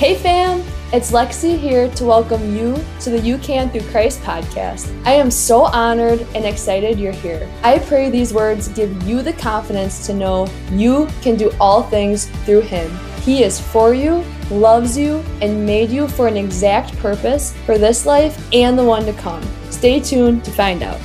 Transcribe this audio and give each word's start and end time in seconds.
Hey 0.00 0.14
fam, 0.14 0.64
it's 0.94 1.12
Lexi 1.12 1.58
here 1.58 1.90
to 1.90 2.06
welcome 2.06 2.56
you 2.56 2.82
to 3.00 3.10
the 3.10 3.20
You 3.20 3.36
Can 3.36 3.68
Through 3.68 3.86
Christ 3.90 4.22
podcast. 4.22 4.90
I 5.04 5.12
am 5.12 5.30
so 5.30 5.64
honored 5.64 6.26
and 6.34 6.46
excited 6.46 6.98
you're 6.98 7.12
here. 7.12 7.46
I 7.62 7.80
pray 7.80 8.08
these 8.08 8.32
words 8.32 8.68
give 8.68 9.02
you 9.02 9.20
the 9.20 9.34
confidence 9.34 10.06
to 10.06 10.14
know 10.14 10.48
you 10.72 11.06
can 11.20 11.36
do 11.36 11.52
all 11.60 11.82
things 11.82 12.30
through 12.46 12.62
Him. 12.62 12.90
He 13.20 13.44
is 13.44 13.60
for 13.60 13.92
you, 13.92 14.24
loves 14.50 14.96
you, 14.96 15.22
and 15.42 15.66
made 15.66 15.90
you 15.90 16.08
for 16.08 16.28
an 16.28 16.38
exact 16.38 16.96
purpose 16.96 17.54
for 17.66 17.76
this 17.76 18.06
life 18.06 18.42
and 18.54 18.78
the 18.78 18.84
one 18.84 19.04
to 19.04 19.12
come. 19.12 19.46
Stay 19.68 20.00
tuned 20.00 20.46
to 20.46 20.50
find 20.50 20.82
out. 20.82 20.98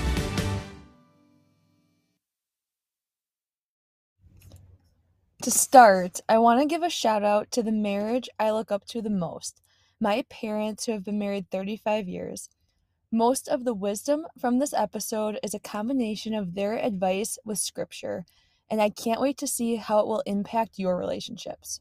To 5.46 5.52
start, 5.52 6.21
I 6.27 6.39
want 6.39 6.59
to 6.59 6.66
give 6.66 6.82
a 6.82 6.89
shout 6.89 7.21
out 7.21 7.52
to 7.52 7.62
the 7.62 7.71
marriage 7.71 8.27
I 8.39 8.50
look 8.50 8.71
up 8.71 8.84
to 8.88 9.00
the 9.00 9.12
most 9.12 9.62
my 10.00 10.26
parents 10.27 10.86
who 10.88 10.91
have 10.94 11.03
been 11.03 11.20
married 11.20 11.52
35 11.52 12.08
years. 12.08 12.49
Most 13.12 13.48
of 13.48 13.63
the 13.63 13.76
wisdom 13.76 14.26
from 14.39 14.58
this 14.58 14.73
episode 14.73 15.38
is 15.44 15.53
a 15.53 15.59
combination 15.59 16.34
of 16.34 16.55
their 16.55 16.84
advice 16.84 17.38
with 17.45 17.59
scripture, 17.59 18.26
and 18.72 18.81
I 18.81 18.89
can't 18.89 19.22
wait 19.22 19.38
to 19.38 19.45
see 19.45 19.76
how 19.76 20.00
it 20.00 20.08
will 20.08 20.23
impact 20.26 20.80
your 20.80 20.98
relationships. 20.98 21.80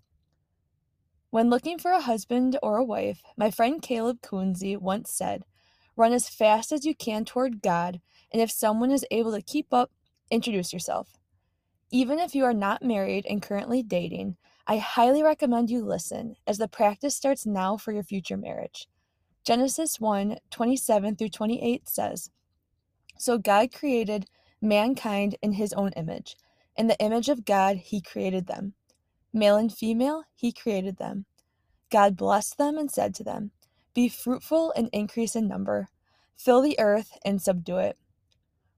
When 1.30 1.48
looking 1.48 1.78
for 1.78 1.92
a 1.92 2.02
husband 2.02 2.58
or 2.62 2.76
a 2.76 2.84
wife, 2.84 3.22
my 3.34 3.50
friend 3.50 3.80
Caleb 3.80 4.20
Coonsey 4.20 4.76
once 4.76 5.10
said, 5.10 5.46
Run 5.96 6.12
as 6.12 6.28
fast 6.28 6.70
as 6.70 6.84
you 6.84 6.94
can 6.94 7.24
toward 7.24 7.62
God, 7.62 8.02
and 8.30 8.42
if 8.42 8.50
someone 8.50 8.90
is 8.90 9.06
able 9.10 9.32
to 9.32 9.40
keep 9.40 9.72
up, 9.72 9.90
introduce 10.30 10.70
yourself. 10.70 11.16
Even 11.90 12.18
if 12.18 12.34
you 12.34 12.44
are 12.44 12.54
not 12.54 12.82
married 12.82 13.26
and 13.26 13.42
currently 13.42 13.82
dating, 13.82 14.36
I 14.66 14.78
highly 14.78 15.22
recommend 15.22 15.70
you 15.70 15.84
listen, 15.84 16.36
as 16.46 16.58
the 16.58 16.68
practice 16.68 17.14
starts 17.14 17.44
now 17.44 17.76
for 17.76 17.92
your 17.92 18.02
future 18.02 18.36
marriage. 18.36 18.88
Genesis 19.44 20.00
1 20.00 20.38
27 20.50 21.16
through 21.16 21.28
28 21.28 21.88
says, 21.88 22.30
So 23.18 23.36
God 23.36 23.72
created 23.72 24.26
mankind 24.62 25.36
in 25.42 25.52
his 25.52 25.74
own 25.74 25.90
image. 25.92 26.36
In 26.76 26.86
the 26.86 26.98
image 26.98 27.28
of 27.28 27.44
God, 27.44 27.76
he 27.76 28.00
created 28.00 28.46
them. 28.46 28.72
Male 29.32 29.56
and 29.56 29.72
female, 29.72 30.24
he 30.34 30.52
created 30.52 30.96
them. 30.96 31.26
God 31.90 32.16
blessed 32.16 32.56
them 32.56 32.78
and 32.78 32.90
said 32.90 33.14
to 33.16 33.24
them, 33.24 33.50
Be 33.94 34.08
fruitful 34.08 34.72
and 34.74 34.88
increase 34.92 35.36
in 35.36 35.46
number, 35.46 35.88
fill 36.36 36.62
the 36.62 36.80
earth 36.80 37.18
and 37.24 37.40
subdue 37.40 37.78
it. 37.78 37.98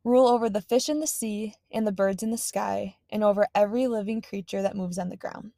Rule 0.06 0.28
over 0.28 0.48
the 0.48 0.60
fish 0.60 0.88
in 0.88 1.00
the 1.00 1.06
sea 1.08 1.54
and 1.68 1.84
the 1.84 1.90
birds 1.90 2.22
in 2.22 2.30
the 2.30 2.38
sky, 2.38 2.94
and 3.10 3.24
over 3.24 3.48
every 3.56 3.88
living 3.88 4.22
creature 4.22 4.62
that 4.62 4.76
moves 4.76 5.00
on 5.00 5.08
the 5.08 5.16
ground. 5.16 5.50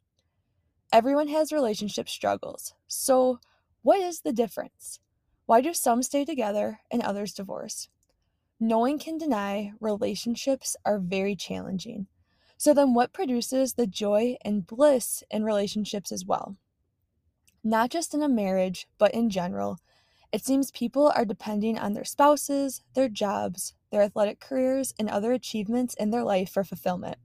Everyone 0.91 1.29
has 1.29 1.53
relationship 1.53 2.09
struggles. 2.09 2.73
So, 2.87 3.41
what 3.83 4.01
is 4.01 4.23
the 4.23 4.33
difference? 4.33 5.01
Why 5.45 5.61
do 5.61 5.75
some 5.75 6.03
stay 6.03 6.25
together 6.25 6.81
and 6.91 7.03
others 7.03 7.35
divorce? 7.35 7.91
No 8.59 8.79
one 8.79 8.99
can 8.99 9.19
deny 9.19 9.73
relationships 9.81 10.79
are 10.83 10.99
very 10.99 11.37
challenging. 11.37 12.07
So, 12.57 12.73
then 12.73 12.95
what 12.95 13.13
produces 13.13 13.75
the 13.75 13.87
joy 13.87 14.39
and 14.41 14.67
bliss 14.67 15.23
in 15.31 15.45
relationships 15.45 16.11
as 16.11 16.25
well? 16.25 16.57
Not 17.63 17.91
just 17.91 18.15
in 18.15 18.23
a 18.23 18.31
marriage, 18.31 18.89
but 18.97 19.13
in 19.13 19.29
general, 19.29 19.79
it 20.33 20.43
seems 20.43 20.71
people 20.71 21.13
are 21.15 21.27
depending 21.27 21.79
on 21.79 21.93
their 21.93 22.05
spouses, 22.05 22.83
their 22.95 23.11
jobs, 23.11 23.75
their 23.91 24.03
athletic 24.03 24.41
careers, 24.41 24.95
and 24.99 25.09
other 25.09 25.33
achievements 25.33 25.95
in 25.95 26.11
their 26.11 26.25
life 26.25 26.51
for 26.51 26.65
fulfillment. 26.65 27.19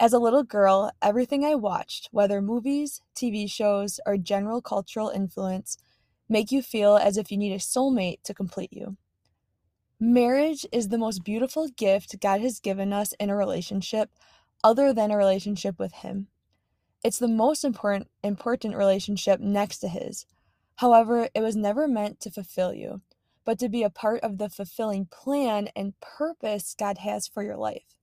As 0.00 0.12
a 0.12 0.18
little 0.18 0.44
girl, 0.44 0.92
everything 1.02 1.44
I 1.44 1.56
watched, 1.56 2.08
whether 2.12 2.40
movies, 2.40 3.02
TV 3.16 3.50
shows, 3.50 3.98
or 4.06 4.16
general 4.16 4.62
cultural 4.62 5.08
influence, 5.08 5.76
make 6.28 6.52
you 6.52 6.62
feel 6.62 6.96
as 6.96 7.16
if 7.16 7.32
you 7.32 7.38
need 7.38 7.52
a 7.52 7.58
soulmate 7.58 8.22
to 8.22 8.34
complete 8.34 8.72
you. 8.72 8.96
Marriage 10.00 10.64
is 10.70 10.88
the 10.88 10.98
most 10.98 11.24
beautiful 11.24 11.66
gift 11.68 12.20
God 12.20 12.40
has 12.40 12.60
given 12.60 12.92
us 12.92 13.12
in 13.14 13.30
a 13.30 13.36
relationship 13.36 14.10
other 14.62 14.92
than 14.92 15.10
a 15.10 15.16
relationship 15.16 15.78
with 15.78 15.92
him. 15.92 16.28
It's 17.02 17.18
the 17.18 17.26
most 17.26 17.64
important 17.64 18.08
important 18.22 18.76
relationship 18.76 19.40
next 19.40 19.78
to 19.78 19.88
his. 19.88 20.26
However, 20.76 21.28
it 21.34 21.40
was 21.40 21.56
never 21.56 21.88
meant 21.88 22.20
to 22.20 22.30
fulfill 22.30 22.72
you, 22.72 23.00
but 23.48 23.58
to 23.58 23.70
be 23.70 23.82
a 23.82 23.88
part 23.88 24.20
of 24.20 24.36
the 24.36 24.50
fulfilling 24.50 25.06
plan 25.06 25.70
and 25.74 25.98
purpose 26.02 26.76
God 26.78 26.98
has 26.98 27.26
for 27.26 27.42
your 27.42 27.56
life. 27.56 27.96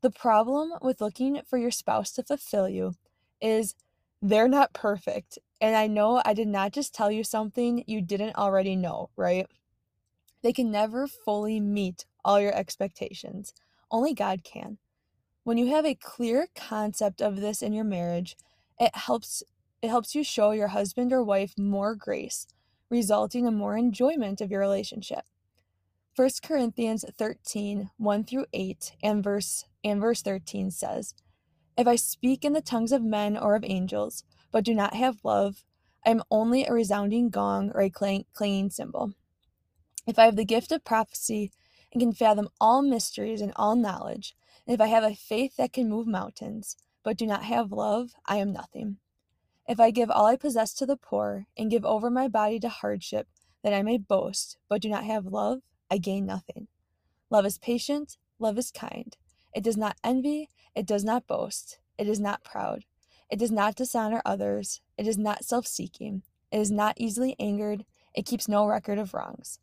The 0.00 0.10
problem 0.10 0.72
with 0.80 1.02
looking 1.02 1.38
for 1.46 1.58
your 1.58 1.70
spouse 1.70 2.12
to 2.12 2.22
fulfill 2.22 2.66
you 2.66 2.94
is 3.42 3.74
they're 4.22 4.48
not 4.48 4.72
perfect. 4.72 5.38
And 5.60 5.76
I 5.76 5.86
know 5.86 6.22
I 6.24 6.32
did 6.32 6.48
not 6.48 6.72
just 6.72 6.94
tell 6.94 7.10
you 7.10 7.24
something 7.24 7.84
you 7.86 8.00
didn't 8.00 8.36
already 8.36 8.74
know, 8.74 9.10
right? 9.18 9.46
They 10.42 10.54
can 10.54 10.70
never 10.70 11.06
fully 11.06 11.60
meet 11.60 12.06
all 12.24 12.40
your 12.40 12.54
expectations. 12.54 13.52
Only 13.90 14.14
God 14.14 14.44
can. 14.44 14.78
When 15.44 15.58
you 15.58 15.66
have 15.74 15.84
a 15.84 15.94
clear 15.94 16.46
concept 16.56 17.20
of 17.20 17.42
this 17.42 17.60
in 17.60 17.74
your 17.74 17.84
marriage, 17.84 18.34
it 18.78 18.96
helps 18.96 19.42
it 19.82 19.88
helps 19.88 20.14
you 20.14 20.24
show 20.24 20.52
your 20.52 20.68
husband 20.68 21.12
or 21.12 21.22
wife 21.22 21.52
more 21.58 21.94
grace, 21.94 22.46
resulting 22.90 23.46
in 23.46 23.54
more 23.54 23.76
enjoyment 23.76 24.40
of 24.40 24.50
your 24.50 24.60
relationship. 24.60 25.24
1 26.16 26.28
Corinthians 26.42 27.04
13, 27.16 27.90
1 27.96 28.24
through 28.24 28.46
8, 28.52 28.92
and 29.02 29.22
verse 29.22 29.64
and 29.84 30.00
verse 30.00 30.22
13 30.22 30.70
says, 30.70 31.14
If 31.76 31.86
I 31.86 31.96
speak 31.96 32.44
in 32.44 32.52
the 32.52 32.60
tongues 32.60 32.92
of 32.92 33.02
men 33.02 33.36
or 33.36 33.54
of 33.54 33.64
angels, 33.64 34.24
but 34.50 34.64
do 34.64 34.74
not 34.74 34.94
have 34.94 35.24
love, 35.24 35.64
I 36.04 36.10
am 36.10 36.22
only 36.30 36.64
a 36.64 36.72
resounding 36.72 37.30
gong 37.30 37.70
or 37.74 37.80
a 37.80 37.90
clang- 37.90 38.26
clanging 38.34 38.70
cymbal. 38.70 39.14
If 40.06 40.18
I 40.18 40.24
have 40.24 40.36
the 40.36 40.44
gift 40.44 40.72
of 40.72 40.84
prophecy 40.84 41.52
and 41.92 42.00
can 42.00 42.12
fathom 42.12 42.48
all 42.60 42.82
mysteries 42.82 43.40
and 43.40 43.52
all 43.56 43.76
knowledge, 43.76 44.34
and 44.66 44.74
if 44.74 44.80
I 44.80 44.86
have 44.88 45.04
a 45.04 45.14
faith 45.14 45.56
that 45.56 45.72
can 45.72 45.88
move 45.88 46.06
mountains, 46.06 46.76
but 47.02 47.16
do 47.16 47.26
not 47.26 47.44
have 47.44 47.72
love, 47.72 48.10
I 48.26 48.36
am 48.36 48.52
nothing. 48.52 48.98
If 49.70 49.78
I 49.78 49.92
give 49.92 50.10
all 50.10 50.26
I 50.26 50.34
possess 50.34 50.74
to 50.74 50.84
the 50.84 50.96
poor 50.96 51.46
and 51.56 51.70
give 51.70 51.84
over 51.84 52.10
my 52.10 52.26
body 52.26 52.58
to 52.58 52.68
hardship, 52.68 53.28
that 53.62 53.72
I 53.72 53.84
may 53.84 53.98
boast, 53.98 54.58
but 54.68 54.82
do 54.82 54.88
not 54.88 55.04
have 55.04 55.26
love, 55.26 55.60
I 55.88 55.98
gain 55.98 56.26
nothing. 56.26 56.66
Love 57.30 57.46
is 57.46 57.56
patient, 57.56 58.16
love 58.40 58.58
is 58.58 58.72
kind. 58.72 59.16
It 59.54 59.62
does 59.62 59.76
not 59.76 59.96
envy, 60.02 60.48
it 60.74 60.86
does 60.86 61.04
not 61.04 61.28
boast, 61.28 61.78
it 61.98 62.08
is 62.08 62.18
not 62.18 62.42
proud, 62.42 62.84
it 63.30 63.38
does 63.38 63.52
not 63.52 63.76
dishonor 63.76 64.20
others, 64.24 64.80
it 64.98 65.06
is 65.06 65.16
not 65.16 65.44
self 65.44 65.68
seeking, 65.68 66.24
it 66.50 66.58
is 66.58 66.72
not 66.72 66.96
easily 66.96 67.36
angered, 67.38 67.84
it 68.12 68.26
keeps 68.26 68.48
no 68.48 68.66
record 68.66 68.98
of 68.98 69.14
wrongs. 69.14 69.60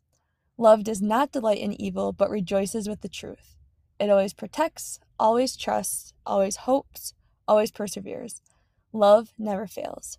Love 0.56 0.84
does 0.84 1.02
not 1.02 1.32
delight 1.32 1.58
in 1.58 1.78
evil, 1.78 2.14
but 2.14 2.30
rejoices 2.30 2.88
with 2.88 3.02
the 3.02 3.10
truth. 3.10 3.58
It 4.00 4.08
always 4.08 4.32
protects, 4.32 5.00
always 5.20 5.54
trusts, 5.54 6.14
always 6.24 6.56
hopes, 6.56 7.12
always 7.46 7.70
perseveres. 7.70 8.40
Love 8.92 9.32
never 9.38 9.66
fails. 9.66 10.18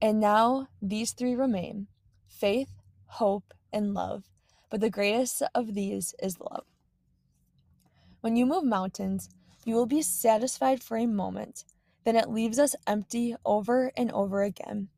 And 0.00 0.20
now 0.20 0.68
these 0.80 1.12
three 1.12 1.34
remain 1.34 1.86
faith, 2.28 2.70
hope, 3.06 3.52
and 3.72 3.94
love 3.94 4.24
but 4.72 4.80
the 4.80 4.88
greatest 4.88 5.42
of 5.54 5.74
these 5.74 6.14
is 6.22 6.40
love. 6.40 6.64
When 8.22 8.36
you 8.36 8.46
move 8.46 8.64
mountains, 8.64 9.28
you 9.66 9.74
will 9.74 9.86
be 9.86 10.00
satisfied 10.00 10.82
for 10.82 10.96
a 10.96 11.04
moment, 11.04 11.64
then 12.04 12.16
it 12.16 12.30
leaves 12.30 12.58
us 12.58 12.74
empty 12.86 13.36
over 13.44 13.92
and 13.98 14.10
over 14.12 14.42
again. 14.42 14.88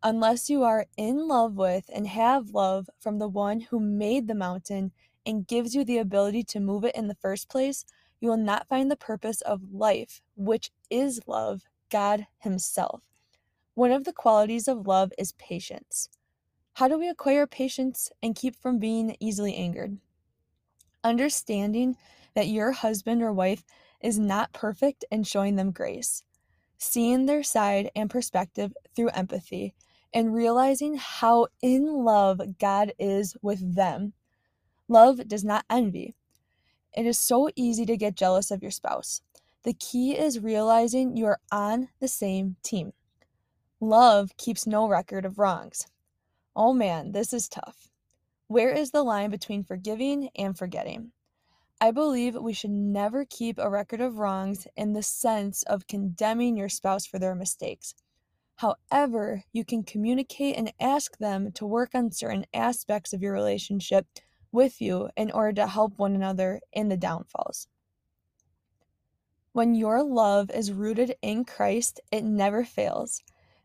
Unless 0.00 0.48
you 0.48 0.62
are 0.62 0.86
in 0.96 1.26
love 1.26 1.56
with 1.56 1.90
and 1.92 2.06
have 2.06 2.50
love 2.50 2.88
from 3.00 3.18
the 3.18 3.26
one 3.26 3.62
who 3.62 3.80
made 3.80 4.28
the 4.28 4.34
mountain 4.36 4.92
and 5.26 5.48
gives 5.48 5.74
you 5.74 5.84
the 5.84 5.98
ability 5.98 6.44
to 6.44 6.60
move 6.60 6.84
it 6.84 6.94
in 6.94 7.08
the 7.08 7.16
first 7.16 7.48
place, 7.48 7.84
you 8.20 8.28
will 8.28 8.36
not 8.36 8.68
find 8.68 8.88
the 8.88 8.96
purpose 8.96 9.40
of 9.40 9.72
life, 9.72 10.22
which 10.36 10.70
is 10.88 11.20
love, 11.26 11.62
God 11.90 12.26
Himself. 12.38 13.02
One 13.74 13.92
of 13.92 14.04
the 14.04 14.12
qualities 14.12 14.68
of 14.68 14.86
love 14.86 15.12
is 15.18 15.32
patience. 15.32 16.08
How 16.74 16.88
do 16.88 16.98
we 16.98 17.08
acquire 17.08 17.46
patience 17.46 18.10
and 18.22 18.34
keep 18.34 18.56
from 18.56 18.78
being 18.78 19.16
easily 19.20 19.54
angered? 19.54 19.98
Understanding 21.04 21.96
that 22.34 22.48
your 22.48 22.72
husband 22.72 23.22
or 23.22 23.32
wife 23.32 23.64
is 24.00 24.18
not 24.18 24.52
perfect 24.52 25.04
and 25.10 25.26
showing 25.26 25.56
them 25.56 25.70
grace. 25.70 26.22
Seeing 26.78 27.26
their 27.26 27.42
side 27.42 27.90
and 27.96 28.10
perspective 28.10 28.72
through 28.94 29.08
empathy 29.10 29.74
and 30.12 30.34
realizing 30.34 30.96
how 30.96 31.48
in 31.62 32.04
love 32.04 32.40
God 32.58 32.92
is 32.98 33.36
with 33.42 33.74
them. 33.74 34.12
Love 34.88 35.26
does 35.28 35.44
not 35.44 35.64
envy. 35.68 36.14
It 36.94 37.06
is 37.06 37.18
so 37.18 37.50
easy 37.56 37.84
to 37.86 37.96
get 37.96 38.14
jealous 38.14 38.50
of 38.50 38.62
your 38.62 38.70
spouse. 38.70 39.20
The 39.66 39.74
key 39.74 40.16
is 40.16 40.38
realizing 40.38 41.16
you 41.16 41.26
are 41.26 41.40
on 41.50 41.88
the 41.98 42.06
same 42.06 42.54
team. 42.62 42.92
Love 43.80 44.36
keeps 44.36 44.64
no 44.64 44.86
record 44.86 45.24
of 45.24 45.40
wrongs. 45.40 45.88
Oh 46.54 46.72
man, 46.72 47.10
this 47.10 47.32
is 47.32 47.48
tough. 47.48 47.90
Where 48.46 48.70
is 48.70 48.92
the 48.92 49.02
line 49.02 49.28
between 49.28 49.64
forgiving 49.64 50.30
and 50.36 50.56
forgetting? 50.56 51.10
I 51.80 51.90
believe 51.90 52.36
we 52.36 52.52
should 52.52 52.70
never 52.70 53.24
keep 53.24 53.58
a 53.58 53.68
record 53.68 54.00
of 54.00 54.20
wrongs 54.20 54.68
in 54.76 54.92
the 54.92 55.02
sense 55.02 55.64
of 55.64 55.88
condemning 55.88 56.56
your 56.56 56.68
spouse 56.68 57.04
for 57.04 57.18
their 57.18 57.34
mistakes. 57.34 57.92
However, 58.54 59.42
you 59.52 59.64
can 59.64 59.82
communicate 59.82 60.56
and 60.56 60.72
ask 60.78 61.18
them 61.18 61.50
to 61.54 61.66
work 61.66 61.90
on 61.92 62.12
certain 62.12 62.46
aspects 62.54 63.12
of 63.12 63.20
your 63.20 63.32
relationship 63.32 64.06
with 64.52 64.80
you 64.80 65.10
in 65.16 65.32
order 65.32 65.54
to 65.54 65.66
help 65.66 65.98
one 65.98 66.14
another 66.14 66.60
in 66.72 66.88
the 66.88 66.96
downfalls. 66.96 67.66
When 69.56 69.74
your 69.74 70.02
love 70.02 70.50
is 70.50 70.70
rooted 70.70 71.14
in 71.22 71.46
Christ, 71.46 71.98
it 72.12 72.24
never 72.24 72.62
fails. 72.62 73.22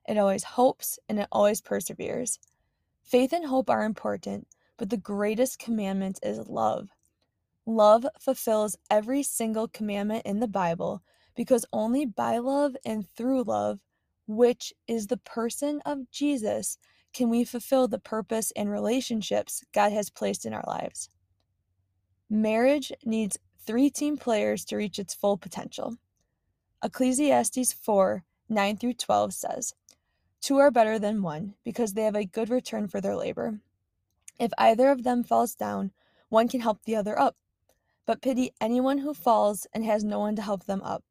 It 0.08 0.18
always 0.18 0.46
hopes 0.46 0.98
and 1.10 1.20
it 1.20 1.28
always 1.34 1.60
perseveres. 1.60 2.40
Faith 3.04 3.34
and 3.34 3.46
hope 3.46 3.70
are 3.70 3.84
important, 3.84 4.48
but 4.78 4.90
the 4.90 4.96
greatest 4.96 5.60
commandment 5.60 6.18
is 6.24 6.48
love. 6.48 6.88
Love 7.66 8.06
fulfills 8.22 8.78
every 8.90 9.22
single 9.22 9.68
commandment 9.68 10.26
in 10.26 10.40
the 10.40 10.48
Bible 10.48 11.04
because 11.36 11.66
only 11.74 12.06
by 12.06 12.38
love 12.38 12.74
and 12.86 13.06
through 13.06 13.44
love, 13.44 13.82
which 14.28 14.72
is 14.88 15.08
the 15.08 15.18
person 15.18 15.82
of 15.86 16.10
Jesus, 16.10 16.78
can 17.14 17.30
we 17.30 17.44
fulfill 17.44 17.90
the 17.90 18.00
purpose 18.00 18.54
and 18.56 18.72
relationships 18.72 19.62
God 19.74 19.92
has 19.92 20.10
placed 20.10 20.46
in 20.46 20.54
our 20.54 20.64
lives. 20.66 21.10
Marriage 22.30 22.94
needs 23.04 23.38
three 23.66 23.90
team 23.90 24.18
players 24.18 24.66
to 24.66 24.76
reach 24.76 25.00
its 25.00 25.14
full 25.14 25.38
potential. 25.38 25.98
Ecclesiastes 26.84 27.74
4 27.74 28.24
9 28.50 28.78
through 28.78 28.94
12 28.94 29.34
says, 29.34 29.74
Two 30.42 30.58
are 30.58 30.72
better 30.72 30.98
than 30.98 31.22
one 31.22 31.54
because 31.64 31.94
they 31.94 32.04
have 32.04 32.16
a 32.16 32.26
good 32.26 32.50
return 32.50 32.88
for 32.88 33.00
their 33.00 33.16
labor. 33.16 33.60
If 34.40 34.52
either 34.58 34.90
of 34.90 35.04
them 35.04 35.24
falls 35.24 35.54
down, 35.54 35.92
one 36.30 36.48
can 36.48 36.62
help 36.62 36.84
the 36.84 36.96
other 36.96 37.18
up. 37.18 37.36
But 38.08 38.22
pity 38.22 38.52
anyone 38.60 38.98
who 38.98 39.14
falls 39.14 39.68
and 39.74 39.86
has 39.86 40.04
no 40.04 40.20
one 40.20 40.36
to 40.36 40.42
help 40.42 40.66
them 40.66 40.82
up. 40.82 41.04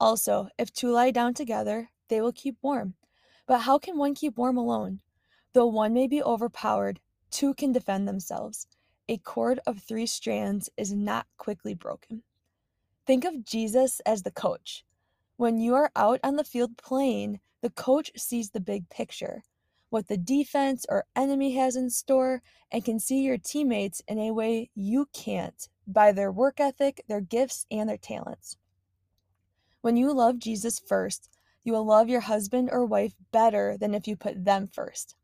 Also, 0.00 0.48
if 0.58 0.72
two 0.72 0.90
lie 0.90 1.10
down 1.10 1.34
together, 1.34 1.90
they 2.08 2.20
will 2.20 2.32
keep 2.32 2.56
warm. 2.62 2.94
But 3.46 3.60
how 3.60 3.78
can 3.78 3.98
one 3.98 4.14
keep 4.14 4.38
warm 4.38 4.56
alone? 4.56 5.00
Though 5.52 5.66
one 5.66 5.92
may 5.92 6.06
be 6.06 6.22
overpowered, 6.22 7.00
two 7.30 7.54
can 7.54 7.72
defend 7.72 8.08
themselves. 8.08 8.66
A 9.08 9.18
cord 9.18 9.60
of 9.66 9.78
three 9.78 10.06
strands 10.06 10.68
is 10.76 10.92
not 10.92 11.26
quickly 11.36 11.74
broken. 11.74 12.22
Think 13.06 13.24
of 13.24 13.44
Jesus 13.44 14.00
as 14.00 14.22
the 14.22 14.32
coach. 14.32 14.84
When 15.36 15.60
you 15.60 15.74
are 15.74 15.92
out 15.94 16.18
on 16.24 16.34
the 16.34 16.42
field 16.42 16.76
playing, 16.76 17.38
the 17.62 17.70
coach 17.70 18.10
sees 18.16 18.50
the 18.50 18.60
big 18.60 18.88
picture, 18.88 19.44
what 19.90 20.08
the 20.08 20.16
defense 20.16 20.84
or 20.88 21.04
enemy 21.14 21.54
has 21.54 21.76
in 21.76 21.90
store, 21.90 22.42
and 22.72 22.84
can 22.84 22.98
see 22.98 23.20
your 23.22 23.38
teammates 23.38 24.02
in 24.08 24.18
a 24.18 24.32
way 24.32 24.70
you 24.74 25.08
can't 25.12 25.68
by 25.86 26.10
their 26.10 26.32
work 26.32 26.58
ethic, 26.58 27.04
their 27.06 27.20
gifts, 27.20 27.64
and 27.70 27.88
their 27.88 27.96
talents. 27.96 28.56
When 29.82 29.96
you 29.96 30.12
love 30.12 30.40
Jesus 30.40 30.80
first, 30.80 31.30
you 31.62 31.72
will 31.72 31.86
love 31.86 32.08
your 32.08 32.22
husband 32.22 32.70
or 32.72 32.84
wife 32.84 33.14
better 33.30 33.76
than 33.78 33.94
if 33.94 34.08
you 34.08 34.16
put 34.16 34.44
them 34.44 34.66
first. 34.66 35.14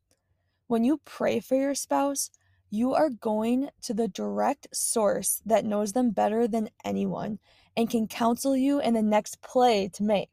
When 0.69 0.84
you 0.84 1.00
pray 1.05 1.40
for 1.40 1.56
your 1.56 1.75
spouse, 1.75 2.31
you 2.73 2.95
are 2.95 3.11
going 3.11 3.69
to 3.83 3.93
the 3.93 4.09
direct 4.09 4.67
source 4.75 5.43
that 5.45 5.67
knows 5.67 5.93
them 5.93 6.11
better 6.11 6.49
than 6.49 6.71
anyone 6.83 7.39
and 7.77 7.91
can 7.91 8.09
counsel 8.09 8.57
you 8.57 8.81
in 8.81 8.95
the 8.95 9.03
next 9.03 9.43
play 9.43 9.91
to 9.93 10.03
make. 10.03 10.31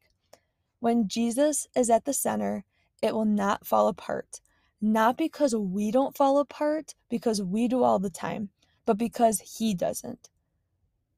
When 0.80 1.10
Jesus 1.10 1.68
is 1.76 1.90
at 1.90 2.06
the 2.06 2.14
center, 2.14 2.64
it 3.02 3.14
will 3.14 3.26
not 3.26 3.68
fall 3.68 3.90
apart. 3.90 4.40
Not 4.80 5.18
because 5.18 5.54
we 5.54 5.92
don't 5.92 6.16
fall 6.16 6.38
apart, 6.38 6.96
because 7.10 7.42
we 7.42 7.68
do 7.68 7.84
all 7.84 8.00
the 8.00 8.10
time, 8.10 8.52
but 8.86 8.98
because 8.98 9.58
He 9.58 9.74
doesn't. 9.74 10.30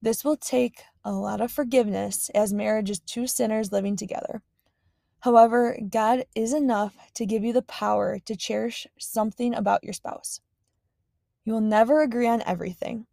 This 0.02 0.26
will 0.26 0.38
take 0.38 0.82
a 1.06 1.12
lot 1.12 1.40
of 1.40 1.52
forgiveness 1.52 2.32
as 2.34 2.52
marriage 2.52 2.90
is 2.90 3.00
two 3.00 3.28
sinners 3.28 3.72
living 3.72 3.96
together. 3.96 4.42
However, 5.20 5.78
God 5.88 6.26
is 6.34 6.52
enough 6.52 6.96
to 7.14 7.28
give 7.28 7.44
you 7.44 7.54
the 7.54 7.62
power 7.62 8.18
to 8.26 8.36
cherish 8.36 8.88
something 8.98 9.54
about 9.54 9.84
your 9.84 9.94
spouse. 9.94 10.42
You 11.44 11.54
will 11.54 11.62
never 11.62 12.02
agree 12.02 12.28
on 12.28 12.44
everything. 12.44 13.08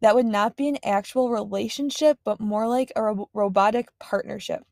That 0.00 0.14
would 0.14 0.26
not 0.26 0.56
be 0.56 0.68
an 0.68 0.78
actual 0.82 1.30
relationship, 1.30 2.18
but 2.24 2.40
more 2.40 2.66
like 2.68 2.92
a 2.96 3.02
ro- 3.02 3.30
robotic 3.32 3.88
partnership. 3.98 4.62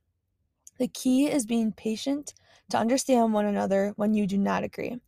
The 0.78 0.88
key 0.88 1.31
is 1.31 1.46
being 1.46 1.72
patient 1.72 2.34
to 2.70 2.78
understand 2.78 3.32
one 3.32 3.46
another 3.46 3.93
when 3.96 4.14
you 4.14 4.26
do 4.26 4.38
not 4.38 4.64
agree, 4.64 5.00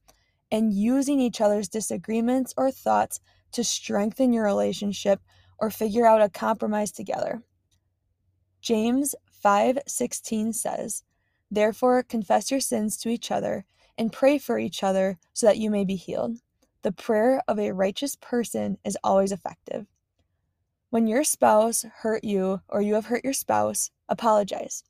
and 0.51 0.73
using 0.73 1.21
each 1.21 1.41
other's 1.41 1.69
disagreements 1.69 2.55
or 2.57 2.71
thoughts 2.71 3.21
to 3.53 3.65
strengthen 3.65 4.33
your 4.33 4.45
relationship 4.45 5.21
or 5.59 5.71
figure 5.71 6.07
out 6.07 6.23
a 6.23 6.29
compromise 6.29 6.93
together. 6.93 7.43
James 8.61 9.15
5:16 9.31 10.53
says, 10.53 11.05
"Therefore 11.51 12.03
confess 12.03 12.51
your 12.51 12.61
sins 12.61 12.97
to 12.99 13.09
each 13.09 13.31
other 13.31 13.65
and 13.97 14.13
pray 14.13 14.39
for 14.39 14.59
each 14.59 14.83
other 14.83 15.19
so 15.33 15.47
that 15.47 15.59
you 15.59 15.71
may 15.71 15.85
be 15.85 15.97
healed." 15.97 16.41
The 16.87 16.93
prayer 16.93 17.43
of 17.49 17.59
a 17.59 17.73
righteous 17.73 18.15
person 18.15 18.79
is 18.85 18.97
always 19.03 19.33
effective. 19.33 19.87
When 20.91 21.09
your 21.09 21.25
spouse 21.25 21.85
hurt 21.97 22.23
you 22.23 22.61
or 22.69 22.81
you 22.81 22.95
have 22.95 23.07
hurt 23.07 23.25
your 23.25 23.33
spouse, 23.33 23.91
apologize. 24.09 24.85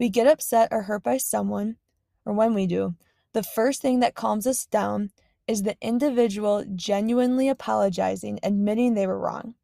We 0.00 0.08
get 0.08 0.26
upset 0.26 0.68
or 0.70 0.84
hurt 0.84 1.02
by 1.02 1.18
someone, 1.18 1.76
or 2.24 2.32
when 2.32 2.54
we 2.54 2.66
do, 2.66 2.94
the 3.34 3.42
first 3.42 3.82
thing 3.82 4.00
that 4.00 4.14
calms 4.14 4.46
us 4.46 4.64
down 4.64 5.10
is 5.46 5.62
the 5.62 5.76
individual 5.82 6.64
genuinely 6.74 7.50
apologizing, 7.50 8.40
admitting 8.42 8.94
they 8.94 9.06
were 9.06 9.20
wrong. 9.20 9.56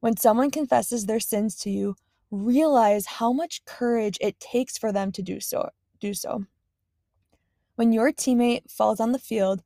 When 0.00 0.16
someone 0.16 0.50
confesses 0.50 1.06
their 1.06 1.20
sins 1.20 1.54
to 1.58 1.70
you, 1.70 1.94
realize 2.32 3.06
how 3.06 3.32
much 3.32 3.64
courage 3.64 4.18
it 4.20 4.40
takes 4.40 4.76
for 4.76 4.90
them 4.90 5.12
to 5.12 5.22
do 5.22 5.38
so. 5.38 5.70
Do 6.00 6.14
so. 6.14 6.46
When 7.76 7.92
your 7.92 8.10
teammate 8.10 8.68
falls 8.68 8.98
on 8.98 9.12
the 9.12 9.20
field, 9.20 9.62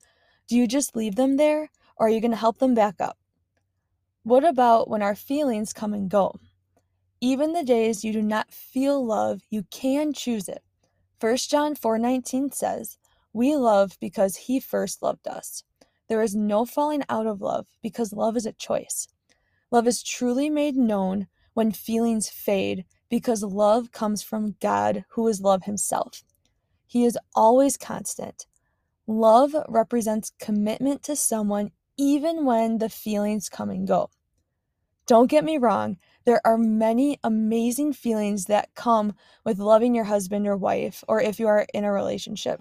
do 0.50 0.56
you 0.56 0.66
just 0.66 0.96
leave 0.96 1.14
them 1.14 1.36
there 1.36 1.70
or 1.96 2.08
are 2.08 2.10
you 2.10 2.20
going 2.20 2.32
to 2.32 2.36
help 2.36 2.58
them 2.58 2.74
back 2.74 2.96
up? 3.00 3.16
What 4.24 4.44
about 4.44 4.90
when 4.90 5.00
our 5.00 5.14
feelings 5.14 5.72
come 5.72 5.94
and 5.94 6.10
go? 6.10 6.40
Even 7.20 7.52
the 7.52 7.62
days 7.62 8.02
you 8.02 8.12
do 8.12 8.20
not 8.20 8.52
feel 8.52 9.04
love, 9.06 9.42
you 9.48 9.62
can 9.70 10.12
choose 10.12 10.48
it. 10.48 10.64
1 11.20 11.48
John 11.48 11.76
4:19 11.76 12.50
says, 12.50 12.98
"We 13.32 13.54
love 13.54 13.96
because 14.00 14.48
he 14.48 14.58
first 14.58 15.02
loved 15.02 15.28
us." 15.28 15.62
There 16.08 16.20
is 16.20 16.34
no 16.34 16.64
falling 16.64 17.04
out 17.08 17.28
of 17.28 17.40
love 17.40 17.68
because 17.80 18.12
love 18.12 18.36
is 18.36 18.44
a 18.44 18.52
choice. 18.52 19.06
Love 19.70 19.86
is 19.86 20.02
truly 20.02 20.50
made 20.50 20.76
known 20.76 21.28
when 21.54 21.70
feelings 21.70 22.28
fade 22.28 22.84
because 23.08 23.44
love 23.44 23.92
comes 23.92 24.20
from 24.20 24.56
God, 24.58 25.04
who 25.10 25.28
is 25.28 25.40
love 25.40 25.62
himself. 25.62 26.24
He 26.88 27.04
is 27.04 27.16
always 27.36 27.76
constant. 27.76 28.46
Love 29.10 29.56
represents 29.68 30.30
commitment 30.38 31.02
to 31.02 31.16
someone 31.16 31.72
even 31.96 32.44
when 32.44 32.78
the 32.78 32.88
feelings 32.88 33.48
come 33.48 33.68
and 33.68 33.88
go. 33.88 34.08
Don't 35.04 35.26
get 35.26 35.42
me 35.42 35.58
wrong, 35.58 35.96
there 36.26 36.40
are 36.44 36.56
many 36.56 37.18
amazing 37.24 37.92
feelings 37.92 38.44
that 38.44 38.72
come 38.76 39.14
with 39.44 39.58
loving 39.58 39.96
your 39.96 40.04
husband 40.04 40.46
or 40.46 40.56
wife, 40.56 41.02
or 41.08 41.20
if 41.20 41.40
you 41.40 41.48
are 41.48 41.66
in 41.74 41.82
a 41.82 41.90
relationship. 41.90 42.60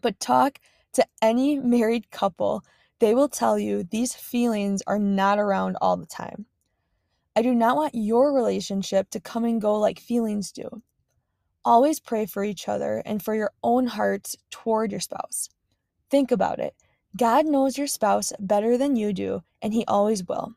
But 0.00 0.20
talk 0.20 0.60
to 0.92 1.04
any 1.20 1.58
married 1.58 2.12
couple, 2.12 2.62
they 3.00 3.12
will 3.12 3.28
tell 3.28 3.58
you 3.58 3.82
these 3.82 4.14
feelings 4.14 4.80
are 4.86 5.00
not 5.00 5.40
around 5.40 5.76
all 5.80 5.96
the 5.96 6.06
time. 6.06 6.46
I 7.34 7.42
do 7.42 7.52
not 7.52 7.74
want 7.74 7.96
your 7.96 8.32
relationship 8.32 9.10
to 9.10 9.18
come 9.18 9.44
and 9.44 9.60
go 9.60 9.76
like 9.76 9.98
feelings 9.98 10.52
do. 10.52 10.82
Always 11.64 12.00
pray 12.00 12.26
for 12.26 12.44
each 12.44 12.68
other 12.68 13.02
and 13.04 13.22
for 13.22 13.34
your 13.34 13.52
own 13.62 13.86
hearts 13.86 14.36
toward 14.50 14.90
your 14.90 15.00
spouse. 15.00 15.48
Think 16.10 16.30
about 16.30 16.58
it. 16.58 16.74
God 17.16 17.46
knows 17.46 17.76
your 17.76 17.86
spouse 17.86 18.32
better 18.38 18.78
than 18.78 18.96
you 18.96 19.12
do, 19.12 19.42
and 19.60 19.74
He 19.74 19.84
always 19.86 20.24
will. 20.24 20.54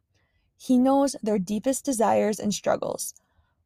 He 0.58 0.78
knows 0.78 1.16
their 1.24 1.40
deepest 1.40 1.84
desires 1.84 2.40
and 2.40 2.54
struggles. 2.54 3.16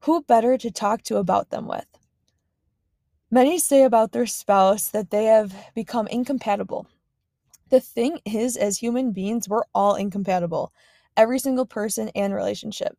Who 0.02 0.24
better 0.24 0.58
to 0.58 0.72
talk 0.72 1.02
to 1.04 1.18
about 1.18 1.50
them 1.50 1.68
with? 1.68 1.86
Many 3.30 3.58
say 3.58 3.84
about 3.84 4.12
their 4.12 4.28
spouse 4.28 4.90
that 4.90 5.10
they 5.10 5.26
have 5.26 5.54
become 5.74 6.08
incompatible. 6.08 6.88
The 7.70 7.82
thing 7.82 8.20
is, 8.24 8.56
as 8.56 8.78
human 8.78 9.12
beings, 9.12 9.50
we're 9.50 9.64
all 9.74 9.96
incompatible, 9.96 10.72
every 11.18 11.40
single 11.40 11.66
person 11.66 12.10
and 12.16 12.34
relationship. 12.34 12.98